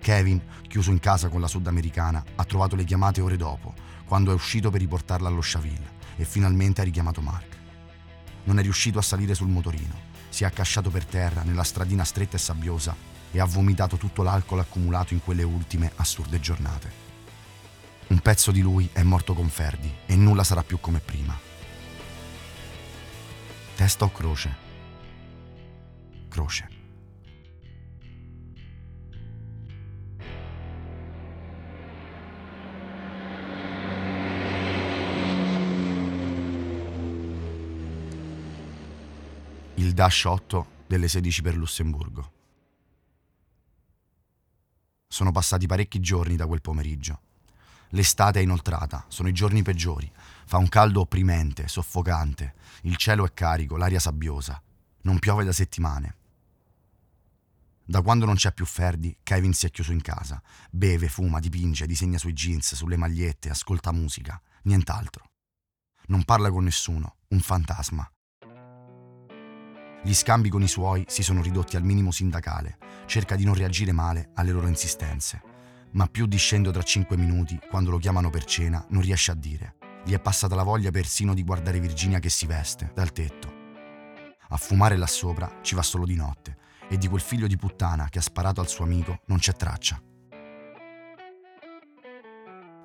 Kevin, 0.00 0.42
chiuso 0.68 0.90
in 0.90 0.98
casa 0.98 1.28
con 1.28 1.40
la 1.40 1.46
sudamericana, 1.46 2.22
ha 2.34 2.44
trovato 2.44 2.76
le 2.76 2.84
chiamate 2.84 3.22
ore 3.22 3.36
dopo, 3.36 3.72
quando 4.04 4.32
è 4.32 4.34
uscito 4.34 4.70
per 4.70 4.80
riportarla 4.80 5.28
allo 5.28 5.40
Chaville 5.42 5.92
e 6.16 6.24
finalmente 6.24 6.82
ha 6.82 6.84
richiamato 6.84 7.22
Mark. 7.22 7.53
Non 8.44 8.58
è 8.58 8.62
riuscito 8.62 8.98
a 8.98 9.02
salire 9.02 9.34
sul 9.34 9.48
motorino, 9.48 10.12
si 10.28 10.44
è 10.44 10.46
accasciato 10.46 10.90
per 10.90 11.04
terra 11.04 11.42
nella 11.42 11.62
stradina 11.62 12.04
stretta 12.04 12.36
e 12.36 12.40
sabbiosa 12.40 12.94
e 13.30 13.40
ha 13.40 13.44
vomitato 13.44 13.96
tutto 13.96 14.22
l'alcol 14.22 14.60
accumulato 14.60 15.12
in 15.14 15.22
quelle 15.22 15.42
ultime 15.42 15.92
assurde 15.96 16.40
giornate. 16.40 17.02
Un 18.06 18.20
pezzo 18.20 18.52
di 18.52 18.60
lui 18.60 18.88
è 18.92 19.02
morto 19.02 19.34
con 19.34 19.48
Ferdi 19.48 19.92
e 20.06 20.14
nulla 20.14 20.44
sarà 20.44 20.62
più 20.62 20.78
come 20.78 21.00
prima. 21.00 21.36
Testa 23.74 24.04
o 24.04 24.12
croce? 24.12 24.54
Croce. 26.28 26.73
Il 39.94 40.00
Dash 40.00 40.24
8 40.24 40.66
delle 40.88 41.06
16 41.06 41.40
per 41.40 41.54
Lussemburgo. 41.54 42.32
Sono 45.06 45.30
passati 45.30 45.68
parecchi 45.68 46.00
giorni 46.00 46.34
da 46.34 46.48
quel 46.48 46.60
pomeriggio. 46.60 47.20
L'estate 47.90 48.40
è 48.40 48.42
inoltrata, 48.42 49.04
sono 49.06 49.28
i 49.28 49.32
giorni 49.32 49.62
peggiori. 49.62 50.10
Fa 50.46 50.56
un 50.56 50.68
caldo 50.68 50.98
opprimente, 50.98 51.68
soffocante. 51.68 52.54
Il 52.82 52.96
cielo 52.96 53.24
è 53.24 53.32
carico, 53.32 53.76
l'aria 53.76 54.00
sabbiosa. 54.00 54.60
Non 55.02 55.20
piove 55.20 55.44
da 55.44 55.52
settimane. 55.52 56.16
Da 57.84 58.02
quando 58.02 58.24
non 58.24 58.34
c'è 58.34 58.52
più 58.52 58.66
Ferdi, 58.66 59.16
Kevin 59.22 59.52
si 59.52 59.66
è 59.66 59.70
chiuso 59.70 59.92
in 59.92 60.02
casa. 60.02 60.42
Beve, 60.72 61.06
fuma, 61.06 61.38
dipinge, 61.38 61.86
disegna 61.86 62.18
sui 62.18 62.32
jeans, 62.32 62.74
sulle 62.74 62.96
magliette, 62.96 63.48
ascolta 63.48 63.92
musica. 63.92 64.42
Nient'altro. 64.62 65.30
Non 66.06 66.24
parla 66.24 66.50
con 66.50 66.64
nessuno, 66.64 67.18
un 67.28 67.38
fantasma. 67.38 68.08
Gli 70.06 70.12
scambi 70.12 70.50
con 70.50 70.62
i 70.62 70.68
suoi 70.68 71.02
si 71.08 71.22
sono 71.22 71.40
ridotti 71.40 71.76
al 71.76 71.82
minimo 71.82 72.10
sindacale. 72.10 72.76
Cerca 73.06 73.36
di 73.36 73.44
non 73.44 73.54
reagire 73.54 73.90
male 73.90 74.32
alle 74.34 74.52
loro 74.52 74.66
insistenze. 74.66 75.40
Ma 75.92 76.06
più 76.08 76.26
di 76.26 76.36
scendo 76.36 76.70
tra 76.70 76.82
cinque 76.82 77.16
minuti, 77.16 77.58
quando 77.70 77.90
lo 77.90 77.96
chiamano 77.96 78.28
per 78.28 78.44
cena, 78.44 78.84
non 78.90 79.00
riesce 79.00 79.30
a 79.30 79.34
dire. 79.34 79.76
Gli 80.04 80.12
è 80.12 80.20
passata 80.20 80.54
la 80.54 80.62
voglia 80.62 80.90
persino 80.90 81.32
di 81.32 81.42
guardare 81.42 81.80
Virginia 81.80 82.18
che 82.18 82.28
si 82.28 82.44
veste, 82.44 82.92
dal 82.94 83.12
tetto. 83.12 83.50
A 84.50 84.58
fumare 84.58 84.98
là 84.98 85.06
sopra 85.06 85.60
ci 85.62 85.74
va 85.74 85.82
solo 85.82 86.04
di 86.04 86.16
notte 86.16 86.58
e 86.90 86.98
di 86.98 87.08
quel 87.08 87.22
figlio 87.22 87.46
di 87.46 87.56
puttana 87.56 88.10
che 88.10 88.18
ha 88.18 88.22
sparato 88.22 88.60
al 88.60 88.68
suo 88.68 88.84
amico 88.84 89.22
non 89.28 89.38
c'è 89.38 89.54
traccia. 89.54 89.98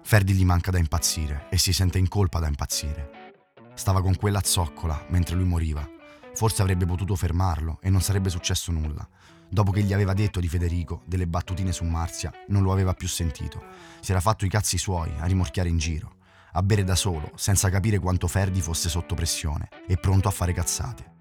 Ferdi 0.04 0.34
gli 0.34 0.46
manca 0.46 0.72
da 0.72 0.78
impazzire 0.78 1.48
e 1.50 1.58
si 1.58 1.74
sente 1.74 1.98
in 1.98 2.08
colpa 2.08 2.40
da 2.40 2.48
impazzire. 2.48 3.34
Stava 3.74 4.02
con 4.02 4.16
quella 4.16 4.42
zoccola 4.42 5.06
mentre 5.10 5.36
lui 5.36 5.46
moriva 5.46 5.98
Forse 6.34 6.62
avrebbe 6.62 6.86
potuto 6.86 7.16
fermarlo 7.16 7.80
e 7.82 7.90
non 7.90 8.02
sarebbe 8.02 8.30
successo 8.30 8.72
nulla. 8.72 9.08
Dopo 9.50 9.72
che 9.72 9.82
gli 9.82 9.94
aveva 9.94 10.14
detto 10.14 10.40
di 10.40 10.48
Federico 10.48 11.02
delle 11.06 11.28
battutine 11.28 11.72
su 11.72 11.84
Marzia, 11.84 12.32
non 12.50 12.64
lo 12.64 12.72
aveva 12.72 12.94
più 12.94 13.08
sentito. 13.08 13.64
Si 14.00 14.12
era 14.12 14.22
fatto 14.22 14.46
i 14.46 14.50
cazzi 14.50 14.78
suoi 14.78 15.12
a 15.20 15.26
rimorchiare 15.26 15.70
in 15.70 15.78
giro, 15.78 16.18
a 16.54 16.62
bere 16.62 16.84
da 16.84 16.96
solo, 16.96 17.32
senza 17.36 17.70
capire 17.70 18.00
quanto 18.00 18.28
Ferdi 18.28 18.62
fosse 18.62 18.90
sotto 18.90 19.16
pressione 19.16 19.70
e 19.88 19.98
pronto 19.98 20.28
a 20.28 20.32
fare 20.32 20.54
cazzate. 20.54 21.16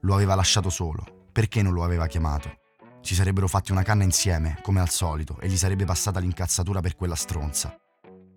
Lo 0.00 0.14
aveva 0.14 0.34
lasciato 0.34 0.70
solo. 0.70 1.24
Perché 1.32 1.60
non 1.60 1.74
lo 1.74 1.84
aveva 1.84 2.06
chiamato? 2.06 2.60
Ci 3.02 3.14
sarebbero 3.14 3.46
fatti 3.46 3.70
una 3.70 3.82
canna 3.82 4.04
insieme, 4.04 4.58
come 4.62 4.80
al 4.80 4.88
solito, 4.88 5.38
e 5.38 5.48
gli 5.48 5.56
sarebbe 5.56 5.84
passata 5.84 6.18
l'incazzatura 6.18 6.80
per 6.80 6.96
quella 6.96 7.14
stronza. 7.14 7.76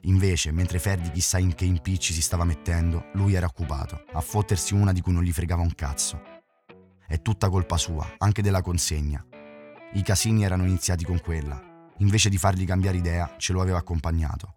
Invece, 0.04 0.52
mentre 0.52 0.80
Ferdi 0.80 1.12
chissà 1.12 1.40
in 1.40 1.54
che 1.54 1.66
impicci 1.66 2.14
si 2.14 2.22
stava 2.22 2.46
mettendo, 2.46 3.06
lui 3.14 3.34
era 3.34 3.48
occupato, 3.48 4.04
a 4.14 4.22
fottersi 4.22 4.74
una 4.74 4.94
di 4.94 5.02
cui 5.02 5.12
non 5.12 5.24
gli 5.24 5.34
fregava 5.34 5.62
un 5.62 5.76
cazzo. 5.76 6.22
È 7.06 7.22
tutta 7.22 7.50
colpa 7.50 7.76
sua, 7.76 8.16
anche 8.20 8.42
della 8.42 8.62
consegna. 8.62 9.26
I 9.94 10.02
casini 10.04 10.44
erano 10.44 10.66
iniziati 10.66 11.04
con 11.04 11.20
quella. 11.20 11.60
Invece 11.98 12.30
di 12.30 12.38
fargli 12.38 12.66
cambiare 12.66 12.98
idea, 12.98 13.36
ce 13.38 13.52
lo 13.52 13.62
aveva 13.62 13.80
accompagnato. 13.80 14.54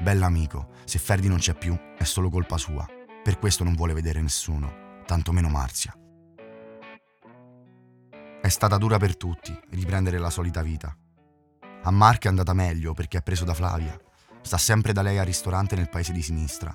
Bell'amico, 0.00 0.70
se 0.84 0.98
Ferdi 0.98 1.28
non 1.28 1.38
c'è 1.38 1.54
più, 1.54 1.76
è 1.98 2.04
solo 2.04 2.30
colpa 2.30 2.56
sua. 2.56 2.86
Per 3.22 3.38
questo 3.38 3.64
non 3.64 3.74
vuole 3.74 3.92
vedere 3.92 4.22
nessuno, 4.22 5.02
tantomeno 5.04 5.48
Marzia. 5.48 5.94
È 8.40 8.48
stata 8.48 8.78
dura 8.78 8.96
per 8.98 9.16
tutti 9.16 9.58
riprendere 9.70 10.18
la 10.18 10.30
solita 10.30 10.62
vita. 10.62 10.96
A 11.82 11.90
Mark 11.90 12.24
è 12.24 12.28
andata 12.28 12.54
meglio 12.54 12.94
perché 12.94 13.16
ha 13.16 13.22
preso 13.22 13.44
da 13.44 13.54
Flavia, 13.54 13.98
Sta 14.46 14.58
sempre 14.58 14.92
da 14.92 15.02
lei 15.02 15.18
al 15.18 15.26
ristorante 15.26 15.74
nel 15.74 15.88
paese 15.88 16.12
di 16.12 16.22
sinistra. 16.22 16.72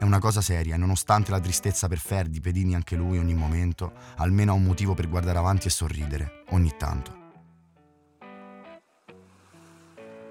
È 0.00 0.02
una 0.02 0.18
cosa 0.18 0.40
seria 0.40 0.74
e 0.74 0.78
nonostante 0.78 1.30
la 1.30 1.38
tristezza 1.38 1.86
per 1.86 1.98
Ferdi, 1.98 2.40
Pedini 2.40 2.74
anche 2.74 2.96
lui 2.96 3.18
ogni 3.18 3.34
momento, 3.34 3.92
almeno 4.16 4.50
ha 4.50 4.56
un 4.56 4.64
motivo 4.64 4.94
per 4.94 5.08
guardare 5.08 5.38
avanti 5.38 5.68
e 5.68 5.70
sorridere, 5.70 6.42
ogni 6.48 6.74
tanto. 6.76 7.16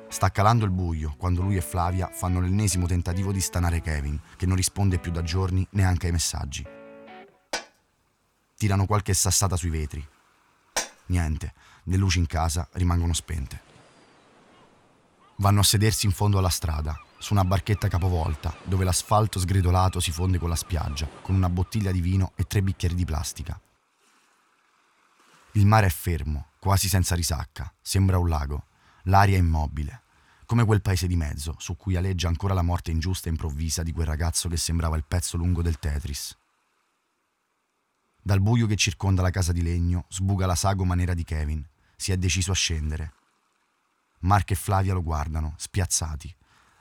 Sta 0.09 0.29
calando 0.29 0.65
il 0.65 0.71
buio 0.71 1.15
quando 1.17 1.41
lui 1.41 1.55
e 1.55 1.61
Flavia 1.61 2.09
fanno 2.11 2.41
l'ennesimo 2.41 2.85
tentativo 2.85 3.31
di 3.31 3.39
stanare 3.39 3.79
Kevin, 3.79 4.19
che 4.35 4.45
non 4.45 4.57
risponde 4.57 4.99
più 4.99 5.11
da 5.11 5.21
giorni 5.21 5.65
neanche 5.71 6.07
ai 6.07 6.11
messaggi. 6.11 6.67
tirano 8.57 8.85
qualche 8.85 9.13
sassata 9.13 9.55
sui 9.55 9.69
vetri. 9.69 10.05
Niente, 11.05 11.53
le 11.83 11.95
luci 11.95 12.19
in 12.19 12.25
casa 12.25 12.67
rimangono 12.73 13.13
spente. 13.13 13.76
Vanno 15.39 15.59
a 15.59 15.63
sedersi 15.63 16.07
in 16.07 16.11
fondo 16.11 16.39
alla 16.39 16.49
strada, 16.49 16.99
su 17.19 17.33
una 17.33 17.45
barchetta 17.45 17.87
capovolta, 17.87 18.55
dove 18.63 18.83
l'asfalto 18.83 19.39
sgretolato 19.39 19.99
si 19.99 20.11
fonde 20.11 20.39
con 20.39 20.49
la 20.49 20.55
spiaggia, 20.55 21.07
con 21.21 21.35
una 21.35 21.49
bottiglia 21.49 21.91
di 21.91 22.01
vino 22.01 22.31
e 22.35 22.45
tre 22.45 22.63
bicchieri 22.63 22.95
di 22.95 23.05
plastica. 23.05 23.59
Il 25.51 25.67
mare 25.67 25.85
è 25.85 25.91
fermo, 25.91 26.47
quasi 26.59 26.89
senza 26.89 27.13
risacca, 27.13 27.71
sembra 27.79 28.17
un 28.17 28.29
lago, 28.29 28.65
l'aria 29.03 29.35
è 29.35 29.39
immobile, 29.39 30.01
come 30.47 30.65
quel 30.65 30.81
paese 30.81 31.05
di 31.05 31.15
mezzo 31.15 31.53
su 31.59 31.75
cui 31.75 31.95
aleggia 31.95 32.27
ancora 32.27 32.55
la 32.55 32.63
morte 32.63 32.89
ingiusta 32.89 33.27
e 33.27 33.31
improvvisa 33.31 33.83
di 33.83 33.91
quel 33.91 34.07
ragazzo 34.07 34.49
che 34.49 34.57
sembrava 34.57 34.97
il 34.97 35.05
pezzo 35.07 35.37
lungo 35.37 35.61
del 35.61 35.77
Tetris. 35.77 36.35
Dal 38.23 38.41
buio 38.41 38.65
che 38.65 38.75
circonda 38.75 39.21
la 39.21 39.29
casa 39.29 39.51
di 39.51 39.61
legno 39.61 40.05
sbuca 40.09 40.47
la 40.47 40.55
sagoma 40.55 40.95
nera 40.95 41.13
di 41.13 41.23
Kevin. 41.23 41.65
Si 41.95 42.11
è 42.11 42.17
deciso 42.17 42.51
a 42.51 42.55
scendere. 42.55 43.13
Mark 44.19 44.51
e 44.51 44.55
Flavia 44.55 44.93
lo 44.93 45.03
guardano, 45.03 45.53
spiazzati. 45.57 46.35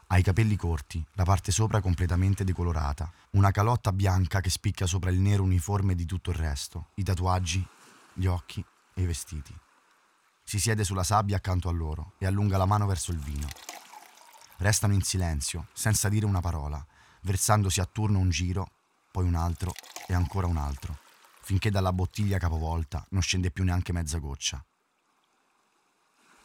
Ha 0.09 0.19
i 0.19 0.23
capelli 0.23 0.57
corti, 0.57 1.05
la 1.12 1.25
parte 1.25 1.52
sopra 1.52 1.81
completamente 1.81 2.45
decolorata, 2.45 3.12
una 3.33 3.50
calotta 3.50 3.93
bianca 3.93 4.40
che 4.40 4.50
spicca 4.50 4.87
sopra 4.87 5.11
il 5.11 5.19
nero 5.19 5.43
uniforme 5.43 5.95
di 5.95 6.07
tutto 6.07 6.31
il 6.31 6.37
resto, 6.37 6.90
i 6.95 7.02
tatuaggi, 7.02 7.66
gli 8.12 8.26
occhi 8.26 8.64
e 8.95 9.02
i 9.02 9.07
vestiti. 9.07 9.55
Si 10.43 10.61
siede 10.61 10.85
sulla 10.85 11.02
sabbia 11.02 11.37
accanto 11.37 11.69
a 11.69 11.73
loro 11.73 12.12
e 12.19 12.26
allunga 12.26 12.57
la 12.57 12.66
mano 12.66 12.87
verso 12.87 13.11
il 13.11 13.19
vino. 13.19 13.49
Restano 14.59 14.95
in 14.95 15.02
silenzio, 15.02 15.66
senza 15.73 16.09
dire 16.09 16.25
una 16.25 16.40
parola, 16.40 16.85
versandosi 17.23 17.81
a 17.81 17.85
turno 17.85 18.21
un 18.21 18.31
giro, 18.31 18.71
poi 19.11 19.26
un 19.26 19.35
altro 19.35 19.73
e 20.07 20.14
ancora 20.14 20.47
un 20.47 20.57
altro, 20.57 20.99
finché 21.43 21.71
dalla 21.71 21.93
bottiglia 21.93 22.38
capovolta 22.38 23.05
non 23.11 23.23
scende 23.23 23.50
più 23.50 23.64
neanche 23.64 23.93
mezza 23.93 24.19
goccia. 24.19 24.64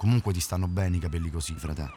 Comunque 0.01 0.33
ti 0.33 0.39
stanno 0.39 0.67
bene 0.67 0.97
i 0.97 0.99
capelli 0.99 1.29
così, 1.29 1.53
frate. 1.53 1.93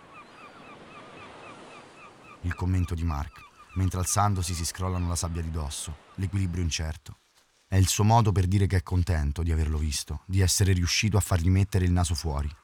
Il 2.43 2.55
commento 2.55 2.95
di 2.95 3.03
Mark, 3.03 3.41
mentre 3.77 4.01
alzandosi 4.01 4.53
si 4.53 4.67
scrollano 4.67 5.09
la 5.09 5.17
sabbia 5.17 5.41
di 5.41 5.51
dosso, 5.51 5.97
l'equilibrio 6.17 6.63
incerto. 6.63 7.21
È 7.67 7.77
il 7.77 7.89
suo 7.89 8.05
modo 8.05 8.31
per 8.31 8.47
dire 8.47 8.67
che 8.67 8.77
è 8.77 8.83
contento 8.83 9.43
di 9.43 9.53
averlo 9.53 9.79
visto, 9.79 10.21
di 10.27 10.43
essere 10.43 10.75
riuscito 10.75 11.17
a 11.17 11.21
fargli 11.21 11.49
mettere 11.49 11.87
il 11.87 11.93
naso 11.93 12.15
fuori. 12.15 12.55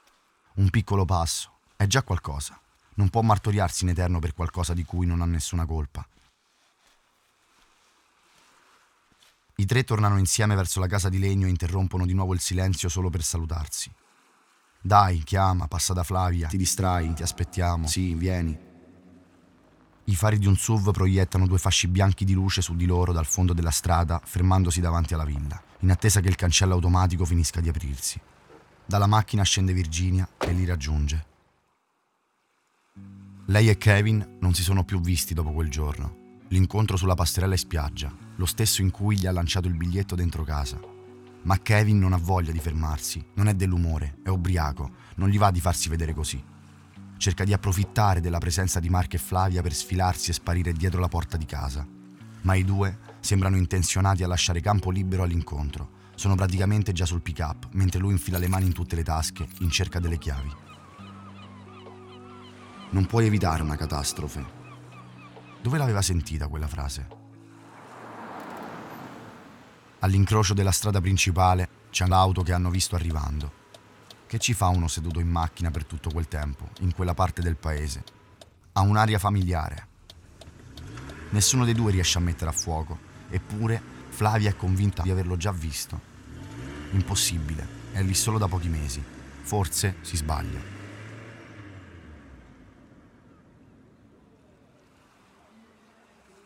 Un 0.57 0.69
piccolo 0.69 1.07
passo, 1.07 1.61
è 1.75 1.87
già 1.87 2.03
qualcosa. 2.03 2.61
Non 2.97 3.09
può 3.09 3.23
martoriarsi 3.23 3.85
in 3.85 3.91
eterno 3.93 4.19
per 4.19 4.35
qualcosa 4.35 4.75
di 4.75 4.85
cui 4.85 5.07
non 5.07 5.23
ha 5.23 5.25
nessuna 5.25 5.65
colpa. 5.65 6.07
I 9.55 9.65
tre 9.65 9.85
tornano 9.85 10.19
insieme 10.19 10.55
verso 10.55 10.81
la 10.81 10.87
casa 10.87 11.09
di 11.09 11.19
legno 11.19 11.47
e 11.47 11.49
interrompono 11.49 12.05
di 12.05 12.13
nuovo 12.13 12.35
il 12.35 12.41
silenzio 12.41 12.91
solo 12.91 13.09
per 13.09 13.23
salutarsi. 13.23 13.91
Dai, 14.83 15.19
chiama, 15.25 15.69
passa 15.69 15.93
da 15.93 16.03
Flavia, 16.03 16.49
ti 16.49 16.57
distrai, 16.57 17.13
ti 17.13 17.23
aspettiamo. 17.23 17.87
Sì, 17.87 18.15
vieni. 18.15 18.59
I 20.05 20.17
fari 20.17 20.39
di 20.39 20.47
un 20.47 20.57
SUV 20.57 20.91
proiettano 20.91 21.47
due 21.47 21.59
fasci 21.59 21.87
bianchi 21.87 22.25
di 22.25 22.33
luce 22.33 22.63
su 22.63 22.75
di 22.75 22.87
loro 22.87 23.13
dal 23.13 23.27
fondo 23.27 23.53
della 23.53 23.71
strada, 23.71 24.21
fermandosi 24.25 24.81
davanti 24.81 25.15
alla 25.15 25.25
villa, 25.25 25.63
in 25.81 25.91
attesa 25.91 26.21
che 26.21 26.29
il 26.29 26.35
cancello 26.35 26.75
automatico 26.75 27.25
finisca 27.25 27.61
di 27.61 27.69
aprirsi. 27.69 28.19
Dalla 28.87 29.07
macchina 29.07 29.43
scende 29.43 29.75
Virginia 29.75 30.29
e 30.39 30.53
li 30.53 30.65
raggiunge. 30.65 31.27
Lei 33.47 33.69
e 33.69 33.77
Kevin 33.77 34.39
non 34.41 34.55
si 34.55 34.63
sono 34.63 34.85
più 34.85 35.01
visti 35.01 35.35
dopo 35.35 35.53
quel 35.53 35.71
giorno. 35.71 36.39
L'incontro 36.49 36.97
sulla 36.97 37.15
passerella 37.15 37.53
in 37.53 37.59
spiaggia, 37.59 38.13
lo 38.37 38.47
stesso 38.47 38.81
in 38.81 38.91
cui 38.91 39.17
gli 39.17 39.27
ha 39.27 39.33
lanciato 39.33 39.69
il 39.69 39.75
biglietto 39.75 40.15
dentro 40.15 40.43
casa. 40.43 40.81
Ma 41.43 41.59
Kevin 41.59 41.99
non 41.99 42.13
ha 42.13 42.19
voglia 42.19 42.53
di 42.53 42.59
fermarsi, 42.59 43.25
non 43.35 43.49
è 43.49 43.55
dell'umore, 43.55 44.19
è 44.23 44.29
ubriaco, 44.29 44.91
non 45.17 45.29
gli 45.29 45.39
va 45.39 45.51
di 45.51 45.61
farsi 45.61 45.89
vedere 45.89 46.15
così 46.15 46.43
cerca 47.21 47.45
di 47.45 47.53
approfittare 47.53 48.23
della 48.23 48.39
presenza 48.39 48.81
di 48.81 48.89
Mark 48.89 49.13
e 49.13 49.19
Flavia 49.19 49.61
per 49.61 49.75
sfilarsi 49.75 50.31
e 50.31 50.33
sparire 50.33 50.73
dietro 50.73 51.01
la 51.01 51.09
porta 51.09 51.37
di 51.37 51.45
casa. 51.45 51.87
Ma 52.43 52.55
i 52.55 52.65
due 52.65 52.99
sembrano 53.21 53.59
intenzionati 53.59 54.25
a 54.25 54.27
lasciare 54.27 54.63
campo 54.63 54.91
libero 54.91 55.23
all'incontro. 55.23 55.99
Sono 56.15 56.35
praticamente 56.35 56.93
già 56.93 57.05
sul 57.05 57.21
pick-up, 57.21 57.69
mentre 57.73 58.01
lui 58.01 58.13
infila 58.13 58.39
le 58.39 58.49
mani 58.49 58.65
in 58.65 58.73
tutte 58.73 58.97
le 58.97 59.05
tasche 59.05 59.47
in 59.59 59.71
cerca 59.71 60.01
delle 60.01 60.17
chiavi. 60.17 60.51
Non 62.91 63.05
puoi 63.05 63.27
evitare 63.27 63.63
una 63.63 63.77
catastrofe. 63.77 64.59
Dove 65.61 65.77
l'aveva 65.77 66.01
sentita 66.01 66.49
quella 66.49 66.69
frase? 66.69 67.20
All'incrocio 70.03 70.55
della 70.55 70.73
strada 70.73 71.01
principale 71.03 71.69
c'è 71.91 72.07
l'auto 72.07 72.43
che 72.43 72.55
hanno 72.55 72.71
visto 72.71 72.95
arrivando. 72.95 73.59
Che 74.27 74.39
ci 74.39 74.55
fa 74.55 74.69
uno 74.69 74.89
seduto 74.89 75.21
in 75.21 75.29
macchina 75.29 75.71
per 75.71 75.85
tutto 75.85 76.11
quel 76.11 76.27
tempo, 76.27 76.71
in 76.81 76.95
quella 76.95 77.13
parte 77.13 77.43
del 77.43 77.57
paese? 77.57 78.03
Ha 78.73 78.81
un'aria 78.81 79.19
familiare. 79.19 79.89
Nessuno 81.31 81.67
dei 81.67 81.75
due 81.75 81.93
riesce 81.93 82.17
a 82.17 82.23
mettere 82.23 82.51
a 82.51 82.55
fuoco, 82.55 82.99
eppure 83.29 83.99
Flavia 84.09 84.49
è 84.49 84.57
convinta 84.57 85.03
di 85.03 85.11
averlo 85.11 85.37
già 85.37 85.53
visto. 85.53 86.01
Impossibile, 86.93 87.67
è 87.93 88.03
lì 88.03 88.15
solo 88.15 88.39
da 88.39 88.49
pochi 88.49 88.69
mesi. 88.69 89.05
Forse 89.43 89.97
si 90.01 90.17
sbaglia. 90.17 90.61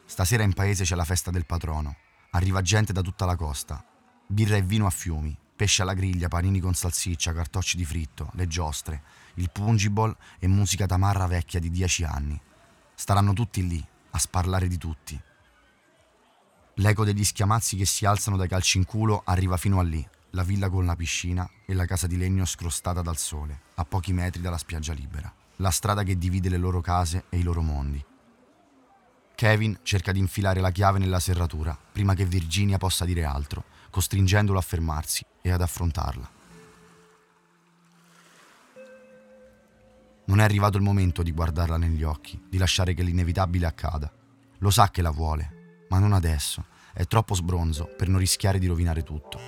Stasera 0.04 0.42
in 0.42 0.52
paese 0.54 0.82
c'è 0.82 0.96
la 0.96 1.04
festa 1.04 1.30
del 1.30 1.46
patrono. 1.46 1.96
Arriva 2.34 2.62
gente 2.62 2.92
da 2.92 3.00
tutta 3.00 3.26
la 3.26 3.36
costa. 3.36 3.84
Birra 4.26 4.56
e 4.56 4.62
vino 4.62 4.86
a 4.86 4.90
fiumi, 4.90 5.36
pesce 5.54 5.82
alla 5.82 5.94
griglia, 5.94 6.26
panini 6.26 6.58
con 6.58 6.74
salsiccia, 6.74 7.32
cartocci 7.32 7.76
di 7.76 7.84
fritto, 7.84 8.30
le 8.34 8.48
giostre, 8.48 9.02
il 9.34 9.50
pungiball 9.52 10.16
e 10.40 10.48
musica 10.48 10.84
tamarra 10.84 11.28
vecchia 11.28 11.60
di 11.60 11.70
dieci 11.70 12.02
anni. 12.02 12.40
Staranno 12.92 13.34
tutti 13.34 13.64
lì, 13.64 13.84
a 14.10 14.18
sparlare 14.18 14.66
di 14.66 14.78
tutti. 14.78 15.20
L'eco 16.78 17.04
degli 17.04 17.24
schiamazzi 17.24 17.76
che 17.76 17.86
si 17.86 18.04
alzano 18.04 18.36
dai 18.36 18.48
calci 18.48 18.78
in 18.78 18.84
culo 18.84 19.22
arriva 19.24 19.56
fino 19.56 19.78
a 19.78 19.84
lì, 19.84 20.04
la 20.30 20.42
villa 20.42 20.68
con 20.68 20.84
la 20.84 20.96
piscina 20.96 21.48
e 21.64 21.72
la 21.72 21.86
casa 21.86 22.08
di 22.08 22.16
legno 22.16 22.44
scrostata 22.44 23.00
dal 23.00 23.16
sole, 23.16 23.60
a 23.76 23.84
pochi 23.84 24.12
metri 24.12 24.42
dalla 24.42 24.58
spiaggia 24.58 24.92
libera, 24.92 25.32
la 25.58 25.70
strada 25.70 26.02
che 26.02 26.18
divide 26.18 26.48
le 26.48 26.58
loro 26.58 26.80
case 26.80 27.26
e 27.28 27.38
i 27.38 27.42
loro 27.44 27.62
mondi. 27.62 28.04
Kevin 29.34 29.80
cerca 29.82 30.12
di 30.12 30.20
infilare 30.20 30.60
la 30.60 30.70
chiave 30.70 30.98
nella 30.98 31.18
serratura 31.18 31.76
prima 31.92 32.14
che 32.14 32.24
Virginia 32.24 32.78
possa 32.78 33.04
dire 33.04 33.24
altro, 33.24 33.64
costringendolo 33.90 34.58
a 34.58 34.62
fermarsi 34.62 35.24
e 35.42 35.50
ad 35.50 35.60
affrontarla. 35.60 36.30
Non 40.26 40.40
è 40.40 40.42
arrivato 40.42 40.76
il 40.76 40.82
momento 40.82 41.22
di 41.22 41.32
guardarla 41.32 41.76
negli 41.76 42.02
occhi, 42.02 42.42
di 42.48 42.56
lasciare 42.56 42.94
che 42.94 43.02
l'inevitabile 43.02 43.66
accada. 43.66 44.10
Lo 44.58 44.70
sa 44.70 44.90
che 44.90 45.02
la 45.02 45.10
vuole, 45.10 45.86
ma 45.90 45.98
non 45.98 46.12
adesso. 46.12 46.64
È 46.92 47.04
troppo 47.06 47.34
sbronzo 47.34 47.92
per 47.96 48.08
non 48.08 48.20
rischiare 48.20 48.58
di 48.58 48.66
rovinare 48.66 49.02
tutto. 49.02 49.38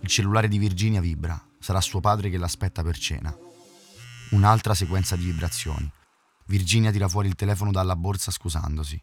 Il 0.00 0.08
cellulare 0.08 0.48
di 0.48 0.58
Virginia 0.58 1.00
vibra. 1.00 1.40
Sarà 1.58 1.80
suo 1.80 2.00
padre 2.00 2.30
che 2.30 2.38
l'aspetta 2.38 2.82
per 2.82 2.96
cena. 2.96 3.36
Un'altra 4.30 4.74
sequenza 4.74 5.16
di 5.16 5.24
vibrazioni. 5.24 5.90
Virginia 6.46 6.92
tira 6.92 7.08
fuori 7.08 7.28
il 7.28 7.34
telefono 7.34 7.72
dalla 7.72 7.96
borsa 7.96 8.30
scusandosi. 8.30 9.02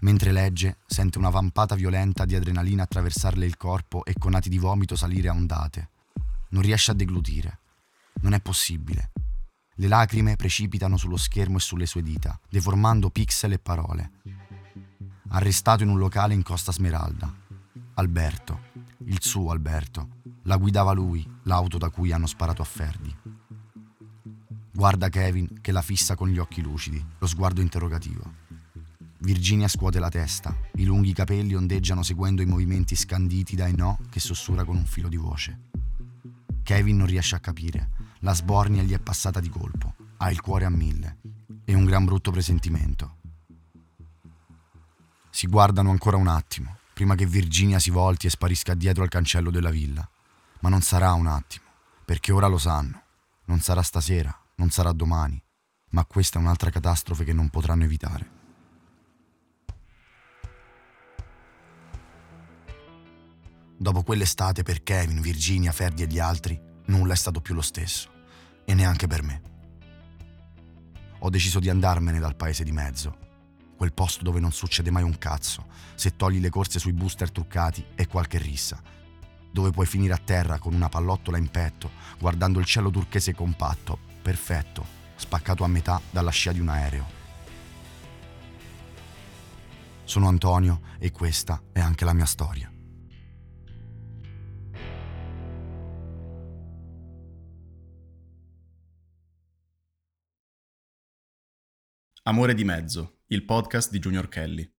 Mentre 0.00 0.32
legge, 0.32 0.78
sente 0.86 1.18
una 1.18 1.28
vampata 1.28 1.74
violenta 1.74 2.24
di 2.24 2.34
adrenalina 2.34 2.84
attraversarle 2.84 3.44
il 3.44 3.58
corpo 3.58 4.04
e 4.04 4.14
conati 4.18 4.48
di 4.48 4.56
vomito 4.56 4.96
salire 4.96 5.28
a 5.28 5.32
ondate. 5.32 5.90
Non 6.50 6.62
riesce 6.62 6.92
a 6.92 6.94
deglutire. 6.94 7.58
Non 8.22 8.32
è 8.32 8.40
possibile. 8.40 9.12
Le 9.74 9.88
lacrime 9.88 10.36
precipitano 10.36 10.96
sullo 10.96 11.18
schermo 11.18 11.58
e 11.58 11.60
sulle 11.60 11.86
sue 11.86 12.02
dita, 12.02 12.38
deformando 12.48 13.10
pixel 13.10 13.52
e 13.52 13.58
parole. 13.58 14.10
Arrestato 15.28 15.82
in 15.82 15.90
un 15.90 15.98
locale 15.98 16.32
in 16.32 16.42
Costa 16.42 16.72
Smeralda. 16.72 17.32
Alberto, 17.94 18.60
il 19.04 19.20
suo 19.20 19.50
Alberto. 19.50 20.18
La 20.44 20.56
guidava 20.56 20.92
lui, 20.92 21.26
l'auto 21.42 21.76
da 21.76 21.90
cui 21.90 22.10
hanno 22.10 22.26
sparato 22.26 22.62
a 22.62 22.64
Ferdi. 22.64 23.14
Guarda 24.80 25.10
Kevin 25.10 25.60
che 25.60 25.72
la 25.72 25.82
fissa 25.82 26.14
con 26.14 26.30
gli 26.30 26.38
occhi 26.38 26.62
lucidi, 26.62 27.04
lo 27.18 27.26
sguardo 27.26 27.60
interrogativo. 27.60 28.22
Virginia 29.18 29.68
scuote 29.68 29.98
la 29.98 30.08
testa, 30.08 30.56
i 30.76 30.84
lunghi 30.84 31.12
capelli 31.12 31.54
ondeggiano 31.54 32.02
seguendo 32.02 32.40
i 32.40 32.46
movimenti 32.46 32.96
scanditi 32.96 33.54
dai 33.54 33.76
no 33.76 33.98
che 34.08 34.20
sussurra 34.20 34.64
con 34.64 34.76
un 34.76 34.86
filo 34.86 35.08
di 35.08 35.18
voce. 35.18 35.68
Kevin 36.62 36.96
non 36.96 37.08
riesce 37.08 37.34
a 37.34 37.40
capire, 37.40 37.90
la 38.20 38.32
sbornia 38.32 38.82
gli 38.82 38.94
è 38.94 38.98
passata 38.98 39.38
di 39.38 39.50
colpo, 39.50 39.96
ha 40.16 40.30
il 40.30 40.40
cuore 40.40 40.64
a 40.64 40.70
mille 40.70 41.18
e 41.66 41.74
un 41.74 41.84
gran 41.84 42.06
brutto 42.06 42.30
presentimento. 42.30 43.16
Si 45.28 45.46
guardano 45.46 45.90
ancora 45.90 46.16
un 46.16 46.28
attimo, 46.28 46.78
prima 46.94 47.14
che 47.16 47.26
Virginia 47.26 47.78
si 47.78 47.90
volti 47.90 48.28
e 48.28 48.30
sparisca 48.30 48.72
dietro 48.72 49.02
al 49.02 49.10
cancello 49.10 49.50
della 49.50 49.68
villa. 49.68 50.08
Ma 50.60 50.70
non 50.70 50.80
sarà 50.80 51.12
un 51.12 51.26
attimo, 51.26 51.66
perché 52.02 52.32
ora 52.32 52.46
lo 52.46 52.56
sanno. 52.56 53.02
Non 53.44 53.60
sarà 53.60 53.82
stasera, 53.82 54.39
non 54.60 54.68
sarà 54.68 54.92
domani, 54.92 55.42
ma 55.92 56.04
questa 56.04 56.38
è 56.38 56.42
un'altra 56.42 56.68
catastrofe 56.68 57.24
che 57.24 57.32
non 57.32 57.48
potranno 57.48 57.84
evitare. 57.84 58.38
Dopo 63.78 64.02
quell'estate 64.02 64.62
per 64.62 64.82
Kevin, 64.82 65.22
Virginia, 65.22 65.72
Ferdi 65.72 66.02
e 66.02 66.06
gli 66.06 66.18
altri, 66.18 66.60
nulla 66.86 67.14
è 67.14 67.16
stato 67.16 67.40
più 67.40 67.54
lo 67.54 67.62
stesso. 67.62 68.10
E 68.66 68.74
neanche 68.74 69.06
per 69.06 69.22
me. 69.22 69.42
Ho 71.20 71.30
deciso 71.30 71.58
di 71.58 71.70
andarmene 71.70 72.18
dal 72.18 72.36
paese 72.36 72.62
di 72.62 72.72
mezzo. 72.72 73.16
Quel 73.78 73.94
posto 73.94 74.22
dove 74.22 74.40
non 74.40 74.52
succede 74.52 74.90
mai 74.90 75.02
un 75.02 75.16
cazzo, 75.16 75.68
se 75.94 76.16
togli 76.16 76.38
le 76.38 76.50
corse 76.50 76.78
sui 76.78 76.92
booster 76.92 77.30
truccati 77.30 77.82
e 77.94 78.06
qualche 78.06 78.36
rissa. 78.36 78.78
Dove 79.50 79.70
puoi 79.70 79.86
finire 79.86 80.12
a 80.12 80.20
terra 80.22 80.58
con 80.58 80.74
una 80.74 80.90
pallottola 80.90 81.38
in 81.38 81.48
petto, 81.48 81.90
guardando 82.18 82.58
il 82.58 82.66
cielo 82.66 82.90
turchese 82.90 83.34
compatto, 83.34 84.09
perfetto, 84.20 84.86
spaccato 85.16 85.64
a 85.64 85.68
metà 85.68 86.00
dalla 86.10 86.30
scia 86.30 86.52
di 86.52 86.60
un 86.60 86.68
aereo. 86.68 87.18
Sono 90.04 90.28
Antonio 90.28 90.80
e 90.98 91.10
questa 91.12 91.62
è 91.72 91.80
anche 91.80 92.04
la 92.04 92.12
mia 92.12 92.26
storia. 92.26 92.70
Amore 102.24 102.54
di 102.54 102.64
mezzo, 102.64 103.22
il 103.28 103.44
podcast 103.44 103.90
di 103.90 103.98
Junior 103.98 104.28
Kelly. 104.28 104.70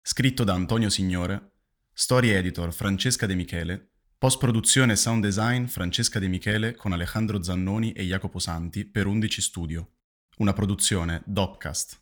Scritto 0.00 0.44
da 0.44 0.54
Antonio 0.54 0.90
Signore, 0.90 1.52
story 1.92 2.30
editor 2.30 2.72
Francesca 2.72 3.26
De 3.26 3.34
Michele, 3.34 3.91
post 4.22 4.38
produzione 4.38 4.92
e 4.92 4.96
sound 4.96 5.24
design 5.24 5.64
Francesca 5.64 6.20
De 6.20 6.28
Michele 6.28 6.76
con 6.76 6.92
Alejandro 6.92 7.42
Zannoni 7.42 7.90
e 7.90 8.04
Jacopo 8.04 8.38
Santi 8.38 8.84
per 8.84 9.06
11 9.06 9.40
Studio. 9.40 9.88
Una 10.36 10.52
produzione 10.52 11.24
Dopcast. 11.26 12.01